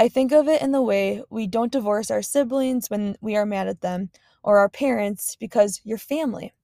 I 0.00 0.08
think 0.08 0.32
of 0.32 0.48
it 0.48 0.62
in 0.62 0.72
the 0.72 0.80
way 0.80 1.22
we 1.28 1.46
don't 1.46 1.70
divorce 1.70 2.10
our 2.10 2.22
siblings 2.22 2.88
when 2.88 3.16
we 3.20 3.36
are 3.36 3.44
mad 3.44 3.68
at 3.68 3.82
them 3.82 4.08
or 4.42 4.56
our 4.58 4.70
parents 4.70 5.36
because 5.36 5.82
you're 5.84 5.98
family. 5.98 6.54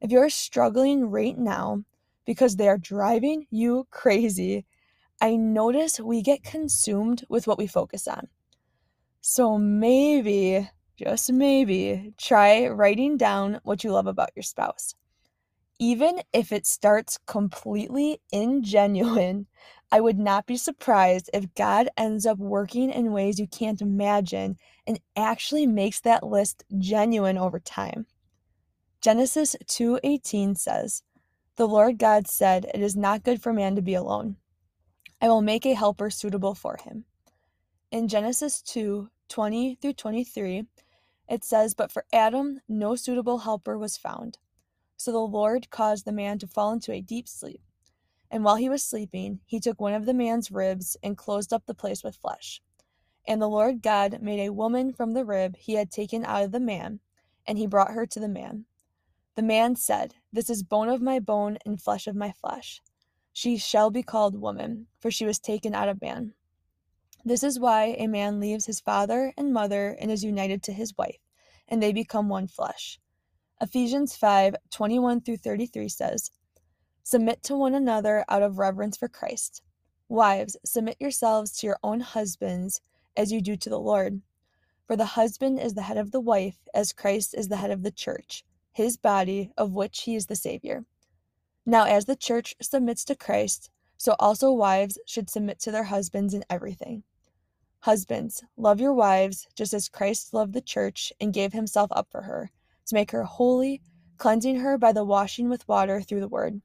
If 0.00 0.10
you're 0.10 0.30
struggling 0.30 1.10
right 1.10 1.36
now 1.36 1.84
because 2.24 2.56
they 2.56 2.68
are 2.68 2.78
driving 2.78 3.46
you 3.50 3.86
crazy, 3.90 4.64
I 5.20 5.36
notice 5.36 6.00
we 6.00 6.22
get 6.22 6.42
consumed 6.42 7.22
with 7.28 7.46
what 7.46 7.58
we 7.58 7.66
focus 7.66 8.08
on. 8.08 8.28
So 9.20 9.58
maybe, 9.58 10.70
just 10.96 11.30
maybe, 11.30 12.14
try 12.16 12.66
writing 12.66 13.18
down 13.18 13.60
what 13.62 13.84
you 13.84 13.92
love 13.92 14.06
about 14.06 14.30
your 14.34 14.42
spouse. 14.42 14.94
Even 15.78 16.22
if 16.32 16.50
it 16.50 16.66
starts 16.66 17.18
completely 17.26 18.22
ingenuine, 18.32 19.44
I 19.92 20.00
would 20.00 20.18
not 20.18 20.46
be 20.46 20.56
surprised 20.56 21.30
if 21.34 21.54
God 21.54 21.88
ends 21.96 22.24
up 22.24 22.38
working 22.38 22.90
in 22.90 23.12
ways 23.12 23.40
you 23.40 23.48
can't 23.48 23.82
imagine 23.82 24.56
and 24.86 25.00
actually 25.16 25.66
makes 25.66 26.00
that 26.00 26.22
list 26.22 26.62
genuine 26.78 27.36
over 27.36 27.58
time. 27.58 28.06
Genesis 29.00 29.56
2:18 29.66 30.54
says, 30.54 31.02
"The 31.56 31.66
Lord 31.66 31.98
God 31.98 32.28
said, 32.28 32.66
it 32.66 32.80
is 32.80 32.94
not 32.94 33.24
good 33.24 33.42
for 33.42 33.52
man 33.52 33.74
to 33.74 33.82
be 33.82 33.94
alone. 33.94 34.36
I 35.20 35.28
will 35.28 35.42
make 35.42 35.66
a 35.66 35.74
helper 35.74 36.08
suitable 36.08 36.54
for 36.54 36.76
him." 36.76 37.04
In 37.90 38.06
Genesis 38.06 38.62
2:20 38.62 39.74
through 39.74 39.94
23, 39.94 40.68
it 41.28 41.42
says, 41.42 41.74
"But 41.74 41.90
for 41.90 42.04
Adam 42.12 42.60
no 42.68 42.94
suitable 42.94 43.38
helper 43.38 43.76
was 43.76 43.96
found. 43.96 44.38
So 44.96 45.10
the 45.10 45.18
Lord 45.18 45.70
caused 45.70 46.04
the 46.04 46.12
man 46.12 46.38
to 46.38 46.46
fall 46.46 46.72
into 46.72 46.92
a 46.92 47.00
deep 47.00 47.26
sleep. 47.26 47.62
And 48.30 48.44
while 48.44 48.56
he 48.56 48.68
was 48.68 48.84
sleeping, 48.84 49.40
he 49.44 49.58
took 49.58 49.80
one 49.80 49.94
of 49.94 50.06
the 50.06 50.14
man's 50.14 50.50
ribs 50.50 50.96
and 51.02 51.16
closed 51.16 51.52
up 51.52 51.66
the 51.66 51.74
place 51.74 52.04
with 52.04 52.16
flesh. 52.16 52.62
And 53.26 53.42
the 53.42 53.48
Lord 53.48 53.82
God 53.82 54.22
made 54.22 54.40
a 54.40 54.52
woman 54.52 54.92
from 54.92 55.12
the 55.12 55.24
rib 55.24 55.56
he 55.56 55.74
had 55.74 55.90
taken 55.90 56.24
out 56.24 56.44
of 56.44 56.52
the 56.52 56.60
man, 56.60 57.00
and 57.46 57.58
he 57.58 57.66
brought 57.66 57.92
her 57.92 58.06
to 58.06 58.20
the 58.20 58.28
man. 58.28 58.66
The 59.34 59.42
man 59.42 59.76
said, 59.76 60.14
This 60.32 60.48
is 60.50 60.62
bone 60.62 60.88
of 60.88 61.02
my 61.02 61.18
bone 61.18 61.58
and 61.64 61.80
flesh 61.80 62.06
of 62.06 62.14
my 62.14 62.32
flesh. 62.32 62.80
She 63.32 63.56
shall 63.56 63.90
be 63.90 64.02
called 64.02 64.40
woman, 64.40 64.86
for 64.98 65.10
she 65.10 65.24
was 65.24 65.38
taken 65.38 65.74
out 65.74 65.88
of 65.88 66.00
man. 66.00 66.34
This 67.24 67.42
is 67.42 67.60
why 67.60 67.96
a 67.98 68.06
man 68.06 68.40
leaves 68.40 68.66
his 68.66 68.80
father 68.80 69.32
and 69.36 69.52
mother 69.52 69.96
and 70.00 70.10
is 70.10 70.24
united 70.24 70.62
to 70.64 70.72
his 70.72 70.96
wife, 70.96 71.20
and 71.68 71.82
they 71.82 71.92
become 71.92 72.28
one 72.28 72.48
flesh. 72.48 72.98
Ephesians 73.60 74.16
5 74.16 74.56
21 74.70 75.20
through 75.20 75.36
33 75.36 75.88
says, 75.88 76.30
Submit 77.10 77.42
to 77.42 77.56
one 77.56 77.74
another 77.74 78.24
out 78.28 78.40
of 78.40 78.58
reverence 78.58 78.96
for 78.96 79.08
Christ. 79.08 79.62
Wives, 80.08 80.56
submit 80.64 80.96
yourselves 81.00 81.50
to 81.58 81.66
your 81.66 81.76
own 81.82 81.98
husbands 81.98 82.80
as 83.16 83.32
you 83.32 83.40
do 83.40 83.56
to 83.56 83.68
the 83.68 83.80
Lord. 83.80 84.22
For 84.86 84.94
the 84.94 85.06
husband 85.06 85.58
is 85.58 85.74
the 85.74 85.82
head 85.82 85.96
of 85.96 86.12
the 86.12 86.20
wife, 86.20 86.68
as 86.72 86.92
Christ 86.92 87.34
is 87.34 87.48
the 87.48 87.56
head 87.56 87.72
of 87.72 87.82
the 87.82 87.90
church, 87.90 88.44
his 88.70 88.96
body, 88.96 89.50
of 89.58 89.72
which 89.72 90.02
he 90.02 90.14
is 90.14 90.26
the 90.26 90.36
Savior. 90.36 90.84
Now, 91.66 91.82
as 91.82 92.04
the 92.04 92.14
church 92.14 92.54
submits 92.62 93.04
to 93.06 93.16
Christ, 93.16 93.70
so 93.96 94.14
also 94.20 94.52
wives 94.52 94.96
should 95.04 95.28
submit 95.28 95.58
to 95.62 95.72
their 95.72 95.82
husbands 95.82 96.32
in 96.32 96.44
everything. 96.48 97.02
Husbands, 97.80 98.44
love 98.56 98.80
your 98.80 98.94
wives 98.94 99.48
just 99.56 99.74
as 99.74 99.88
Christ 99.88 100.32
loved 100.32 100.52
the 100.52 100.60
church 100.60 101.12
and 101.20 101.34
gave 101.34 101.54
himself 101.54 101.90
up 101.90 102.06
for 102.08 102.22
her 102.22 102.52
to 102.86 102.94
make 102.94 103.10
her 103.10 103.24
holy, 103.24 103.82
cleansing 104.16 104.60
her 104.60 104.78
by 104.78 104.92
the 104.92 105.02
washing 105.02 105.48
with 105.48 105.66
water 105.66 106.00
through 106.00 106.20
the 106.20 106.28
word, 106.28 106.62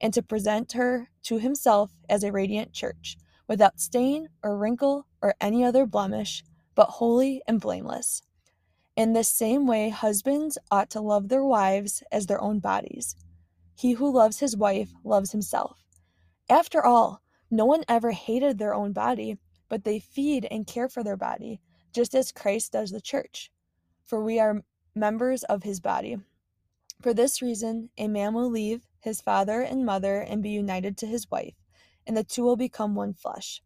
and 0.00 0.14
to 0.14 0.22
present 0.22 0.72
her 0.72 1.08
to 1.24 1.38
himself 1.38 1.90
as 2.08 2.22
a 2.22 2.32
radiant 2.32 2.72
church, 2.72 3.16
without 3.46 3.80
stain 3.80 4.28
or 4.42 4.56
wrinkle 4.56 5.06
or 5.20 5.34
any 5.40 5.64
other 5.64 5.86
blemish, 5.86 6.44
but 6.74 6.88
holy 6.88 7.42
and 7.46 7.60
blameless. 7.60 8.22
In 8.96 9.12
the 9.12 9.24
same 9.24 9.66
way, 9.66 9.90
husbands 9.90 10.58
ought 10.70 10.90
to 10.90 11.00
love 11.00 11.28
their 11.28 11.44
wives 11.44 12.02
as 12.10 12.26
their 12.26 12.40
own 12.40 12.58
bodies. 12.58 13.16
He 13.76 13.92
who 13.92 14.12
loves 14.12 14.40
his 14.40 14.56
wife 14.56 14.92
loves 15.04 15.32
himself. 15.32 15.84
After 16.50 16.84
all, 16.84 17.22
no 17.50 17.64
one 17.64 17.84
ever 17.88 18.10
hated 18.10 18.58
their 18.58 18.74
own 18.74 18.92
body, 18.92 19.38
but 19.68 19.84
they 19.84 20.00
feed 20.00 20.46
and 20.50 20.66
care 20.66 20.88
for 20.88 21.04
their 21.04 21.16
body, 21.16 21.60
just 21.92 22.14
as 22.14 22.32
Christ 22.32 22.72
does 22.72 22.90
the 22.90 23.00
church. 23.00 23.50
For 24.02 24.22
we 24.22 24.40
are 24.40 24.62
members 24.94 25.44
of 25.44 25.62
his 25.62 25.80
body. 25.80 26.16
For 27.00 27.14
this 27.14 27.40
reason, 27.40 27.90
a 27.96 28.08
man 28.08 28.34
will 28.34 28.50
leave 28.50 28.86
his 29.00 29.20
father 29.20 29.60
and 29.60 29.86
mother 29.86 30.20
and 30.20 30.42
be 30.42 30.50
united 30.50 30.96
to 30.98 31.06
his 31.06 31.30
wife, 31.30 31.54
and 32.06 32.16
the 32.16 32.24
two 32.24 32.42
will 32.42 32.56
become 32.56 32.94
one 32.94 33.14
flesh. 33.14 33.62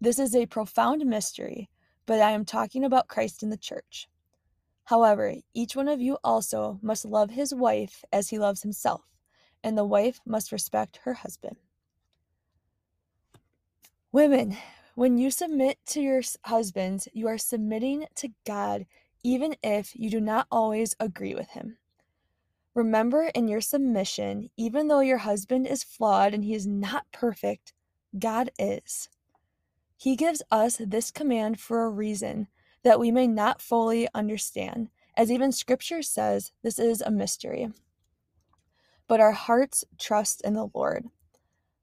This 0.00 0.18
is 0.18 0.34
a 0.34 0.46
profound 0.46 1.04
mystery, 1.04 1.68
but 2.06 2.20
I 2.20 2.30
am 2.30 2.44
talking 2.44 2.82
about 2.82 3.08
Christ 3.08 3.42
in 3.42 3.50
the 3.50 3.58
church. 3.58 4.08
However, 4.84 5.34
each 5.52 5.76
one 5.76 5.88
of 5.88 6.00
you 6.00 6.18
also 6.24 6.78
must 6.82 7.04
love 7.04 7.30
his 7.30 7.54
wife 7.54 8.02
as 8.12 8.30
he 8.30 8.38
loves 8.38 8.62
himself, 8.62 9.02
and 9.62 9.76
the 9.76 9.84
wife 9.84 10.20
must 10.24 10.52
respect 10.52 11.00
her 11.04 11.14
husband. 11.14 11.56
Women, 14.10 14.56
when 14.94 15.18
you 15.18 15.30
submit 15.30 15.78
to 15.86 16.00
your 16.00 16.22
husbands, 16.44 17.08
you 17.12 17.28
are 17.28 17.38
submitting 17.38 18.06
to 18.16 18.28
God 18.46 18.86
even 19.22 19.56
if 19.62 19.96
you 19.96 20.08
do 20.08 20.20
not 20.20 20.46
always 20.50 20.94
agree 21.00 21.34
with 21.34 21.48
him. 21.50 21.78
Remember 22.74 23.30
in 23.34 23.46
your 23.46 23.60
submission, 23.60 24.50
even 24.56 24.88
though 24.88 25.00
your 25.00 25.18
husband 25.18 25.66
is 25.66 25.84
flawed 25.84 26.34
and 26.34 26.44
he 26.44 26.54
is 26.54 26.66
not 26.66 27.06
perfect, 27.12 27.72
God 28.18 28.50
is. 28.58 29.08
He 29.96 30.16
gives 30.16 30.42
us 30.50 30.80
this 30.84 31.12
command 31.12 31.60
for 31.60 31.84
a 31.84 31.90
reason 31.90 32.48
that 32.82 32.98
we 32.98 33.12
may 33.12 33.28
not 33.28 33.62
fully 33.62 34.08
understand, 34.12 34.88
as 35.16 35.30
even 35.30 35.52
scripture 35.52 36.02
says 36.02 36.50
this 36.62 36.78
is 36.80 37.00
a 37.00 37.12
mystery. 37.12 37.68
But 39.06 39.20
our 39.20 39.32
hearts 39.32 39.84
trust 39.98 40.40
in 40.42 40.54
the 40.54 40.68
Lord. 40.74 41.06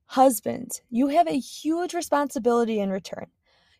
Husbands, 0.07 0.81
you 0.89 1.07
have 1.07 1.27
a 1.27 1.39
huge 1.39 1.93
responsibility 1.93 2.79
in 2.81 2.89
return. 2.89 3.27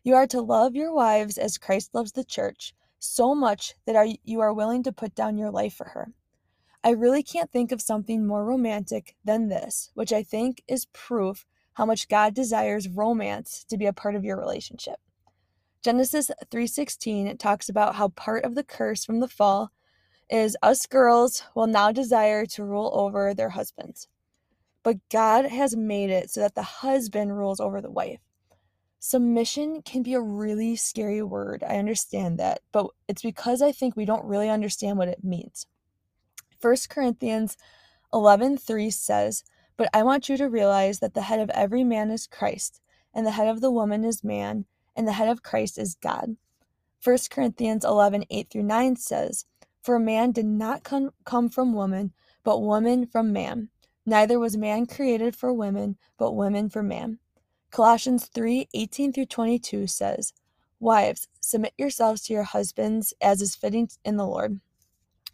You 0.02 0.14
are 0.14 0.26
to 0.28 0.40
love 0.40 0.74
your 0.74 0.94
wives 0.94 1.36
as 1.36 1.58
Christ 1.58 1.90
loves 1.92 2.12
the 2.12 2.24
church, 2.24 2.74
so 2.98 3.34
much 3.34 3.74
that 3.84 3.96
are, 3.96 4.06
you 4.24 4.40
are 4.40 4.54
willing 4.54 4.82
to 4.84 4.92
put 4.92 5.14
down 5.14 5.36
your 5.36 5.50
life 5.50 5.74
for 5.74 5.88
her. 5.90 6.12
I 6.84 6.90
really 6.90 7.22
can't 7.22 7.50
think 7.50 7.70
of 7.70 7.80
something 7.80 8.26
more 8.26 8.44
romantic 8.44 9.14
than 9.24 9.48
this, 9.48 9.90
which 9.94 10.12
I 10.12 10.22
think 10.22 10.62
is 10.66 10.86
proof 10.86 11.46
how 11.74 11.86
much 11.86 12.08
God 12.08 12.34
desires 12.34 12.88
romance 12.88 13.64
to 13.68 13.78
be 13.78 13.86
a 13.86 13.92
part 13.92 14.16
of 14.16 14.24
your 14.24 14.36
relationship. 14.36 14.98
Genesis 15.82 16.30
3:16 16.50 17.36
talks 17.38 17.68
about 17.68 17.96
how 17.96 18.08
part 18.08 18.44
of 18.44 18.54
the 18.54 18.64
curse 18.64 19.04
from 19.04 19.20
the 19.20 19.28
fall 19.28 19.70
is 20.28 20.56
us 20.62 20.86
girls 20.86 21.44
will 21.54 21.66
now 21.66 21.92
desire 21.92 22.46
to 22.46 22.64
rule 22.64 22.90
over 22.94 23.32
their 23.32 23.50
husbands. 23.50 24.08
But 24.82 24.96
God 25.08 25.46
has 25.46 25.76
made 25.76 26.10
it 26.10 26.30
so 26.30 26.40
that 26.40 26.54
the 26.54 26.62
husband 26.62 27.36
rules 27.36 27.60
over 27.60 27.80
the 27.80 27.90
wife. 27.90 28.20
Submission 28.98 29.82
can 29.82 30.02
be 30.02 30.14
a 30.14 30.20
really 30.20 30.76
scary 30.76 31.22
word. 31.22 31.62
I 31.62 31.78
understand 31.78 32.38
that, 32.38 32.60
but 32.72 32.86
it's 33.08 33.22
because 33.22 33.62
I 33.62 33.72
think 33.72 33.96
we 33.96 34.04
don't 34.04 34.24
really 34.24 34.48
understand 34.48 34.98
what 34.98 35.08
it 35.08 35.24
means. 35.24 35.66
1 36.62 36.88
Corinthians 36.88 37.56
11:3 38.12 38.88
says, 38.90 39.42
"But 39.76 39.90
I 39.92 40.04
want 40.04 40.28
you 40.28 40.36
to 40.36 40.48
realize 40.48 41.00
that 41.00 41.14
the 41.14 41.22
head 41.22 41.40
of 41.40 41.50
every 41.50 41.82
man 41.82 42.12
is 42.12 42.28
Christ, 42.28 42.80
and 43.12 43.26
the 43.26 43.32
head 43.32 43.48
of 43.48 43.60
the 43.60 43.70
woman 43.70 44.04
is 44.04 44.22
man, 44.22 44.66
and 44.94 45.08
the 45.08 45.14
head 45.14 45.28
of 45.28 45.42
Christ 45.42 45.76
is 45.76 45.96
God." 45.96 46.36
1 47.00 47.30
Corinthians 47.30 47.84
11:8 47.84 48.48
through 48.48 48.62
9 48.62 48.94
says, 48.94 49.44
"For 49.82 49.98
man 49.98 50.30
did 50.30 50.46
not 50.46 50.84
come, 50.84 51.10
come 51.24 51.48
from 51.48 51.72
woman, 51.72 52.12
but 52.44 52.62
woman 52.62 53.06
from 53.06 53.32
man. 53.32 53.70
Neither 54.06 54.38
was 54.38 54.56
man 54.56 54.86
created 54.86 55.34
for 55.34 55.52
women, 55.52 55.98
but 56.16 56.32
women 56.32 56.68
for 56.68 56.82
man." 56.84 57.18
Colossians 57.72 58.28
3:18 58.28 59.12
through 59.12 59.26
22 59.26 59.88
says, 59.88 60.32
Wives, 60.78 61.28
submit 61.40 61.72
yourselves 61.78 62.22
to 62.22 62.34
your 62.34 62.42
husbands 62.42 63.14
as 63.20 63.40
is 63.40 63.56
fitting 63.56 63.88
in 64.04 64.16
the 64.16 64.26
Lord. 64.26 64.60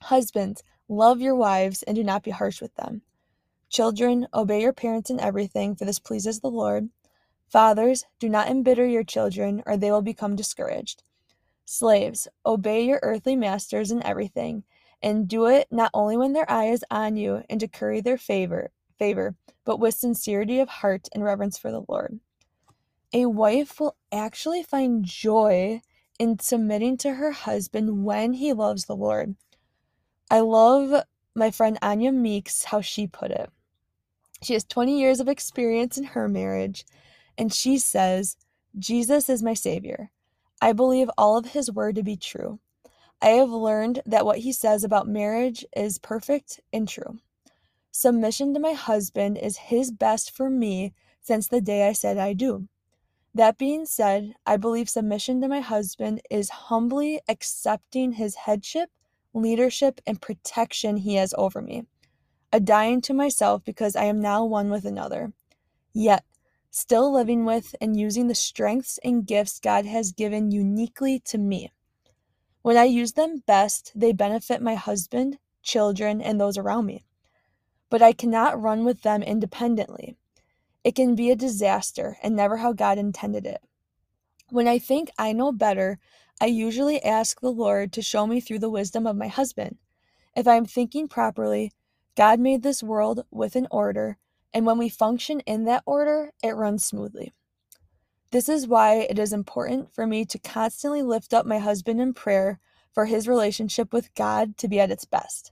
Husbands, 0.03 0.63
love 0.89 1.21
your 1.21 1.35
wives 1.35 1.83
and 1.83 1.97
do 1.97 2.05
not 2.05 2.23
be 2.23 2.31
harsh 2.31 2.61
with 2.61 2.75
them. 2.77 3.03
Children, 3.69 4.27
obey 4.33 4.63
your 4.63 4.73
parents 4.73 5.11
in 5.11 5.21
everything, 5.21 5.77
for 5.77 5.85
this 5.85 5.99
pleases 5.99 6.41
the 6.41 6.51
Lord. 6.51 6.89
Fathers, 7.49 8.05
do 8.19 8.29
not 8.29 8.49
embitter 8.49 8.87
your 8.87 9.05
children, 9.05 9.63
or 9.67 9.77
they 9.77 9.91
will 9.91 10.03
become 10.03 10.37
discouraged. 10.37 11.03
Slaves, 11.65 12.29
obey 12.47 12.85
your 12.85 13.01
earthly 13.03 13.37
masters 13.37 13.91
in 13.91 14.03
everything, 14.05 14.65
and 15.03 15.29
do 15.29 15.47
it 15.47 15.69
not 15.71 15.91
only 15.95 16.17
when 16.17 16.33
their 16.33 16.51
eye 16.51 16.67
is 16.67 16.85
on 16.91 17.17
you 17.17 17.43
and 17.51 17.61
to 17.61 17.69
curry 17.69 18.01
their 18.01 18.19
favor, 18.19 18.71
favor, 18.99 19.37
but 19.65 19.79
with 19.79 19.95
sincerity 19.95 20.61
of 20.61 20.69
heart 20.69 21.09
and 21.13 21.23
reverence 21.23 21.59
for 21.59 21.71
the 21.71 21.85
Lord 21.89 22.21
a 23.13 23.27
wife 23.27 23.81
will 23.81 23.97
actually 24.13 24.63
find 24.63 25.05
joy 25.05 25.81
in 26.19 26.39
submitting 26.39 26.97
to 26.99 27.15
her 27.15 27.33
husband 27.33 28.05
when 28.05 28.35
he 28.35 28.53
loves 28.53 28.85
the 28.85 28.97
Lord. 28.97 29.35
I 30.31 30.41
love 30.41 31.05
my 31.35 31.51
friend 31.51 31.79
Anya 31.83 32.13
Meeks 32.13 32.65
how 32.65 32.81
she 32.81 33.07
put 33.07 33.31
it. 33.31 33.51
She 34.43 34.53
has 34.53 34.65
20 34.65 34.99
years 34.99 35.21
of 35.21 35.29
experience 35.29 35.99
in 35.99 36.05
her 36.05 36.29
marriage, 36.29 36.85
and 37.37 37.53
she 37.53 37.79
says, 37.79 38.37
Jesus 38.79 39.29
is 39.29 39.43
my 39.43 39.55
Savior. 39.55 40.11
I 40.61 40.73
believe 40.73 41.11
all 41.17 41.37
of 41.37 41.47
His 41.47 41.73
word 41.73 41.97
to 41.97 42.03
be 42.03 42.17
true. 42.17 42.61
I 43.23 43.29
have 43.31 43.51
learned 43.51 44.03
that 44.07 44.27
what 44.27 44.39
He 44.39 44.53
says 44.53 44.85
about 44.85 45.09
marriage 45.09 45.65
is 45.77 45.99
perfect 45.99 46.61
and 46.73 46.89
true. 46.89 47.19
Submission 47.91 48.55
to 48.55 48.61
my 48.61 48.73
husband 48.73 49.39
is 49.39 49.57
His 49.57 49.91
best 49.91 50.31
for 50.31 50.51
me 50.51 50.93
since 51.21 51.49
the 51.49 51.61
day 51.61 51.89
I 51.89 51.93
said 51.93 52.19
I 52.19 52.33
do. 52.33 52.69
That 53.35 53.59
being 53.59 53.87
said, 53.87 54.35
I 54.47 54.57
believe 54.57 54.89
submission 54.89 55.41
to 55.43 55.49
my 55.49 55.61
husband 55.61 56.23
is 56.31 56.51
humbly 56.51 57.21
accepting 57.29 58.13
his 58.13 58.35
headship, 58.35 58.91
leadership, 59.35 60.01
and 60.07 60.21
protection 60.21 60.99
he 60.99 61.15
has 61.15 61.35
over 61.37 61.61
me, 61.61 61.85
a 62.53 62.61
dying 62.61 63.01
to 63.03 63.15
myself 63.15 63.63
because 63.65 63.95
I 63.97 64.05
am 64.05 64.21
now 64.21 64.45
one 64.45 64.71
with 64.71 64.85
another. 64.85 65.33
Yet, 65.93 66.25
still 66.71 67.13
living 67.13 67.45
with 67.45 67.75
and 67.81 67.99
using 67.99 68.29
the 68.29 68.35
strengths 68.35 68.99
and 69.05 69.27
gifts 69.27 69.61
God 69.61 69.87
has 69.87 70.13
given 70.13 70.51
uniquely 70.51 71.21
to 71.27 71.39
me. 71.39 71.73
When 72.63 72.77
I 72.77 72.85
use 72.85 73.13
them 73.13 73.43
best, 73.47 73.93
they 73.95 74.13
benefit 74.13 74.61
my 74.61 74.75
husband, 74.75 75.39
children, 75.63 76.21
and 76.21 76.41
those 76.41 76.59
around 76.59 76.87
me. 76.87 77.05
But 77.91 78.03
I 78.03 78.13
cannot 78.13 78.61
run 78.61 78.85
with 78.85 79.03
them 79.03 79.23
independently. 79.23 80.17
It 80.85 80.95
can 80.95 81.15
be 81.15 81.31
a 81.31 81.37
disaster 81.37 82.19
and 82.23 82.35
never 82.37 82.59
how 82.59 82.73
God 82.73 82.99
intended 82.99 83.47
it. 83.47 83.63
When 84.51 84.69
I 84.69 84.79
think 84.79 85.11
I 85.19 85.33
know 85.33 85.53
better, 85.53 85.99
I 86.41 86.47
usually 86.47 87.03
ask 87.03 87.41
the 87.41 87.51
Lord 87.51 87.93
to 87.95 88.03
show 88.03 88.25
me 88.27 88.41
through 88.41 88.61
the 88.61 88.71
wisdom 88.71 89.09
of 89.09 89.17
my 89.17 89.27
husband. 89.27 89.77
If 90.37 90.47
I 90.47 90.55
am 90.55 90.67
thinking 90.67 91.09
properly, 91.09 91.73
God 92.17 92.39
made 92.39 92.63
this 92.63 92.81
world 92.81 93.25
with 93.33 93.57
an 93.57 93.67
order, 93.73 94.19
and 94.55 94.65
when 94.65 94.79
we 94.79 94.89
function 94.89 95.41
in 95.41 95.65
that 95.65 95.83
order, 95.85 96.33
it 96.41 96.55
runs 96.55 96.85
smoothly. 96.85 97.33
This 98.31 98.49
is 98.49 98.69
why 98.69 98.99
it 98.99 99.19
is 99.19 99.33
important 99.33 99.93
for 99.93 100.07
me 100.07 100.25
to 100.27 100.39
constantly 100.39 101.03
lift 101.03 101.35
up 101.35 101.45
my 101.45 101.59
husband 101.59 102.01
in 102.01 102.15
prayer 102.15 102.61
for 102.93 103.07
his 103.07 103.27
relationship 103.27 103.93
with 103.93 104.15
God 104.15 104.57
to 104.59 104.69
be 104.69 104.79
at 104.79 104.93
its 104.93 105.05
best. 105.05 105.51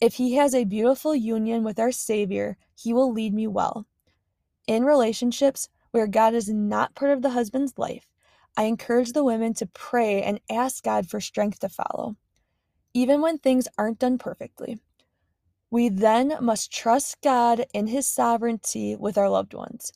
If 0.00 0.14
he 0.14 0.34
has 0.34 0.54
a 0.54 0.64
beautiful 0.64 1.16
union 1.16 1.64
with 1.64 1.80
our 1.80 1.90
Savior, 1.90 2.56
he 2.76 2.92
will 2.92 3.12
lead 3.12 3.34
me 3.34 3.48
well. 3.48 3.86
In 4.68 4.84
relationships 4.84 5.68
where 5.90 6.06
God 6.06 6.34
is 6.34 6.48
not 6.48 6.94
part 6.94 7.10
of 7.10 7.22
the 7.22 7.30
husband's 7.30 7.78
life, 7.78 8.06
I 8.56 8.64
encourage 8.64 9.12
the 9.12 9.24
women 9.24 9.54
to 9.54 9.66
pray 9.66 10.22
and 10.22 10.40
ask 10.50 10.84
God 10.84 11.08
for 11.08 11.20
strength 11.20 11.60
to 11.60 11.68
follow, 11.68 12.16
even 12.92 13.20
when 13.20 13.38
things 13.38 13.68
aren't 13.76 13.98
done 13.98 14.18
perfectly. 14.18 14.78
We 15.70 15.88
then 15.88 16.36
must 16.40 16.72
trust 16.72 17.20
God 17.20 17.66
in 17.74 17.88
His 17.88 18.06
sovereignty 18.06 18.94
with 18.94 19.18
our 19.18 19.28
loved 19.28 19.54
ones. 19.54 19.92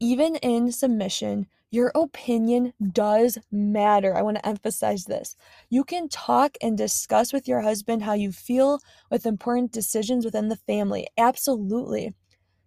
Even 0.00 0.36
in 0.36 0.70
submission, 0.70 1.46
your 1.70 1.92
opinion 1.94 2.72
does 2.92 3.38
matter. 3.50 4.16
I 4.16 4.22
want 4.22 4.36
to 4.36 4.46
emphasize 4.46 5.04
this. 5.04 5.36
You 5.68 5.84
can 5.84 6.08
talk 6.08 6.56
and 6.62 6.78
discuss 6.78 7.32
with 7.32 7.48
your 7.48 7.60
husband 7.60 8.02
how 8.02 8.14
you 8.14 8.32
feel 8.32 8.80
with 9.10 9.26
important 9.26 9.72
decisions 9.72 10.24
within 10.24 10.48
the 10.48 10.56
family. 10.56 11.08
Absolutely. 11.16 12.14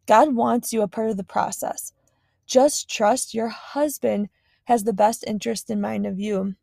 God 0.08 0.36
wants 0.36 0.74
you 0.74 0.82
a 0.82 0.88
part 0.88 1.10
of 1.10 1.18
the 1.18 1.24
process. 1.24 1.94
Just 2.46 2.90
trust 2.90 3.34
your 3.34 3.48
husband 3.50 4.30
has 4.66 4.84
the 4.84 4.94
best 4.94 5.24
interest 5.28 5.70
in 5.70 5.82
mind 5.82 6.06
of 6.06 6.20
you. 6.20 6.56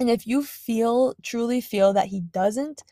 And 0.00 0.08
if 0.08 0.26
you 0.26 0.42
feel, 0.42 1.14
truly 1.22 1.60
feel 1.60 1.92
that 1.92 2.08
he 2.08 2.20
doesn't, 2.20 2.82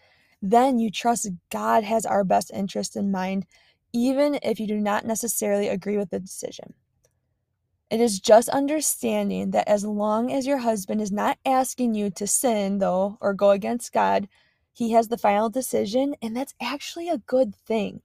then 0.42 0.78
you 0.78 0.90
trust 0.90 1.28
God 1.50 1.84
has 1.84 2.04
our 2.04 2.24
best 2.24 2.50
interest 2.52 2.96
in 2.96 3.10
mind, 3.10 3.46
even 3.92 4.38
if 4.42 4.60
you 4.60 4.66
do 4.66 4.78
not 4.78 5.04
necessarily 5.04 5.68
agree 5.68 5.96
with 5.96 6.10
the 6.10 6.20
decision. 6.20 6.74
It 7.88 8.00
is 8.00 8.18
just 8.18 8.48
understanding 8.48 9.52
that 9.52 9.68
as 9.68 9.84
long 9.84 10.32
as 10.32 10.46
your 10.46 10.58
husband 10.58 11.00
is 11.00 11.12
not 11.12 11.38
asking 11.46 11.94
you 11.94 12.10
to 12.10 12.26
sin, 12.26 12.78
though, 12.78 13.16
or 13.20 13.32
go 13.32 13.50
against 13.50 13.92
God, 13.92 14.28
he 14.72 14.90
has 14.90 15.08
the 15.08 15.16
final 15.16 15.48
decision, 15.48 16.16
and 16.20 16.36
that's 16.36 16.54
actually 16.60 17.08
a 17.08 17.18
good 17.18 17.54
thing. 17.54 18.02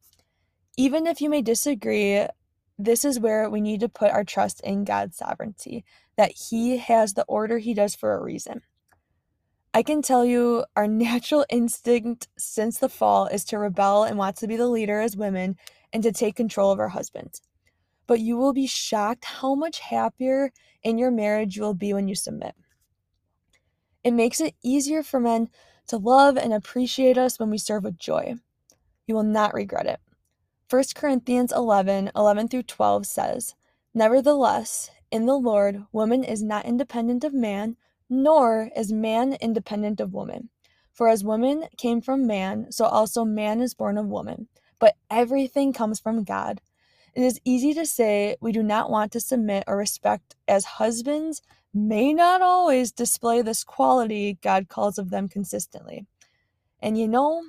Even 0.77 1.07
if 1.07 1.19
you 1.19 1.29
may 1.29 1.41
disagree, 1.41 2.27
this 2.85 3.05
is 3.05 3.19
where 3.19 3.49
we 3.49 3.61
need 3.61 3.79
to 3.81 3.89
put 3.89 4.11
our 4.11 4.23
trust 4.23 4.61
in 4.61 4.83
God's 4.83 5.17
sovereignty, 5.17 5.83
that 6.17 6.31
He 6.31 6.77
has 6.77 7.13
the 7.13 7.25
order 7.25 7.57
He 7.59 7.73
does 7.73 7.95
for 7.95 8.13
a 8.13 8.23
reason. 8.23 8.61
I 9.73 9.83
can 9.83 10.01
tell 10.01 10.25
you 10.25 10.65
our 10.75 10.87
natural 10.87 11.45
instinct 11.49 12.27
since 12.37 12.77
the 12.77 12.89
fall 12.89 13.27
is 13.27 13.45
to 13.45 13.57
rebel 13.57 14.03
and 14.03 14.17
want 14.17 14.37
to 14.37 14.47
be 14.47 14.57
the 14.57 14.67
leader 14.67 14.99
as 14.99 15.15
women 15.15 15.55
and 15.93 16.03
to 16.03 16.11
take 16.11 16.35
control 16.35 16.71
of 16.71 16.79
our 16.79 16.89
husbands. 16.89 17.41
But 18.07 18.19
you 18.19 18.37
will 18.37 18.53
be 18.53 18.67
shocked 18.67 19.25
how 19.25 19.55
much 19.55 19.79
happier 19.79 20.51
in 20.83 20.97
your 20.97 21.11
marriage 21.11 21.55
you 21.55 21.61
will 21.61 21.73
be 21.73 21.93
when 21.93 22.07
you 22.07 22.15
submit. 22.15 22.55
It 24.03 24.11
makes 24.11 24.41
it 24.41 24.55
easier 24.63 25.03
for 25.03 25.19
men 25.19 25.49
to 25.87 25.97
love 25.97 26.37
and 26.37 26.53
appreciate 26.53 27.17
us 27.17 27.39
when 27.39 27.49
we 27.49 27.57
serve 27.57 27.83
with 27.83 27.97
joy. 27.97 28.35
You 29.07 29.15
will 29.15 29.23
not 29.23 29.53
regret 29.53 29.85
it. 29.85 29.99
1 30.71 30.83
Corinthians 30.95 31.51
11 31.51 32.11
11 32.15 32.47
through 32.47 32.63
12 32.63 33.05
says, 33.05 33.55
Nevertheless, 33.93 34.89
in 35.11 35.25
the 35.25 35.35
Lord, 35.35 35.83
woman 35.91 36.23
is 36.23 36.41
not 36.41 36.65
independent 36.65 37.25
of 37.25 37.33
man, 37.33 37.75
nor 38.09 38.69
is 38.73 38.93
man 38.93 39.33
independent 39.41 39.99
of 39.99 40.13
woman. 40.13 40.47
For 40.93 41.09
as 41.09 41.25
woman 41.25 41.65
came 41.77 41.99
from 41.99 42.25
man, 42.25 42.71
so 42.71 42.85
also 42.85 43.25
man 43.25 43.59
is 43.59 43.73
born 43.73 43.97
of 43.97 44.05
woman. 44.05 44.47
But 44.79 44.95
everything 45.09 45.73
comes 45.73 45.99
from 45.99 46.23
God. 46.23 46.61
It 47.13 47.23
is 47.23 47.41
easy 47.43 47.73
to 47.73 47.85
say 47.85 48.37
we 48.39 48.53
do 48.53 48.63
not 48.63 48.89
want 48.89 49.11
to 49.11 49.19
submit 49.19 49.65
or 49.67 49.75
respect 49.75 50.37
as 50.47 50.63
husbands 50.63 51.41
may 51.73 52.13
not 52.13 52.41
always 52.41 52.93
display 52.93 53.41
this 53.41 53.65
quality 53.65 54.37
God 54.41 54.69
calls 54.69 54.97
of 54.97 55.09
them 55.09 55.27
consistently. 55.27 56.05
And 56.79 56.97
you 56.97 57.09
know, 57.09 57.43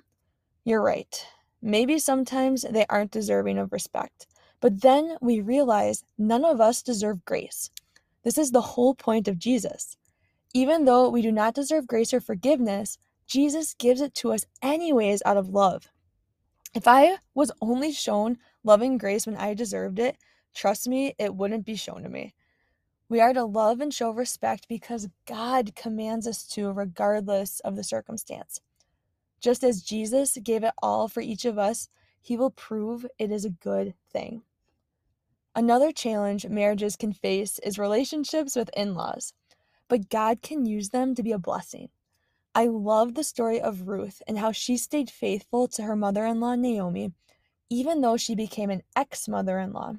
you're 0.64 0.82
right. 0.82 1.24
Maybe 1.62 1.98
sometimes 1.98 2.66
they 2.68 2.84
aren't 2.90 3.12
deserving 3.12 3.58
of 3.58 3.72
respect. 3.72 4.26
But 4.60 4.80
then 4.82 5.16
we 5.20 5.40
realize 5.40 6.04
none 6.18 6.44
of 6.44 6.60
us 6.60 6.82
deserve 6.82 7.24
grace. 7.24 7.70
This 8.24 8.36
is 8.36 8.50
the 8.50 8.60
whole 8.60 8.94
point 8.94 9.28
of 9.28 9.38
Jesus. 9.38 9.96
Even 10.52 10.84
though 10.84 11.08
we 11.08 11.22
do 11.22 11.32
not 11.32 11.54
deserve 11.54 11.86
grace 11.86 12.12
or 12.12 12.20
forgiveness, 12.20 12.98
Jesus 13.26 13.74
gives 13.74 14.00
it 14.00 14.14
to 14.16 14.32
us 14.32 14.44
anyways 14.60 15.22
out 15.24 15.36
of 15.36 15.48
love. 15.48 15.88
If 16.74 16.88
I 16.88 17.18
was 17.34 17.52
only 17.60 17.92
shown 17.92 18.38
loving 18.64 18.98
grace 18.98 19.26
when 19.26 19.36
I 19.36 19.54
deserved 19.54 19.98
it, 19.98 20.16
trust 20.54 20.88
me, 20.88 21.14
it 21.18 21.34
wouldn't 21.34 21.64
be 21.64 21.76
shown 21.76 22.02
to 22.02 22.08
me. 22.08 22.34
We 23.08 23.20
are 23.20 23.32
to 23.34 23.44
love 23.44 23.80
and 23.80 23.92
show 23.92 24.10
respect 24.10 24.68
because 24.68 25.08
God 25.26 25.74
commands 25.74 26.26
us 26.26 26.46
to, 26.48 26.72
regardless 26.72 27.60
of 27.60 27.76
the 27.76 27.84
circumstance. 27.84 28.60
Just 29.42 29.64
as 29.64 29.82
Jesus 29.82 30.38
gave 30.42 30.62
it 30.62 30.72
all 30.80 31.08
for 31.08 31.20
each 31.20 31.44
of 31.44 31.58
us, 31.58 31.88
he 32.20 32.36
will 32.36 32.50
prove 32.50 33.04
it 33.18 33.32
is 33.32 33.44
a 33.44 33.50
good 33.50 33.94
thing. 34.12 34.42
Another 35.54 35.92
challenge 35.92 36.46
marriages 36.46 36.96
can 36.96 37.12
face 37.12 37.58
is 37.58 37.78
relationships 37.78 38.54
with 38.56 38.70
in 38.76 38.94
laws, 38.94 39.34
but 39.88 40.08
God 40.08 40.40
can 40.42 40.64
use 40.64 40.90
them 40.90 41.14
to 41.16 41.22
be 41.22 41.32
a 41.32 41.38
blessing. 41.38 41.90
I 42.54 42.66
love 42.66 43.14
the 43.14 43.24
story 43.24 43.60
of 43.60 43.88
Ruth 43.88 44.22
and 44.28 44.38
how 44.38 44.52
she 44.52 44.76
stayed 44.76 45.10
faithful 45.10 45.68
to 45.68 45.82
her 45.82 45.96
mother 45.96 46.24
in 46.24 46.38
law, 46.38 46.54
Naomi, 46.54 47.12
even 47.68 48.00
though 48.00 48.16
she 48.16 48.34
became 48.34 48.70
an 48.70 48.82
ex 48.94 49.26
mother 49.26 49.58
in 49.58 49.72
law. 49.72 49.94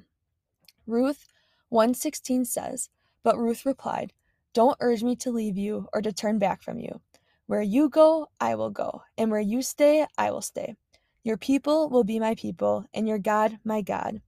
Ruth 0.86 1.28
116 1.68 2.46
says, 2.46 2.88
But 3.22 3.38
Ruth 3.38 3.66
replied, 3.66 4.12
Don't 4.54 4.76
urge 4.80 5.02
me 5.02 5.16
to 5.16 5.30
leave 5.30 5.58
you 5.58 5.88
or 5.92 6.00
to 6.00 6.12
turn 6.12 6.38
back 6.38 6.62
from 6.62 6.78
you. 6.78 7.00
Where 7.46 7.62
you 7.62 7.88
go, 7.90 8.28
I 8.40 8.54
will 8.54 8.70
go, 8.70 9.02
and 9.18 9.30
where 9.30 9.40
you 9.40 9.60
stay, 9.60 10.06
I 10.16 10.30
will 10.30 10.40
stay. 10.40 10.76
Your 11.22 11.36
people 11.36 11.90
will 11.90 12.04
be 12.04 12.18
my 12.18 12.34
people, 12.34 12.86
and 12.94 13.06
your 13.06 13.18
God, 13.18 13.58
my 13.64 13.82
God. 13.82 14.20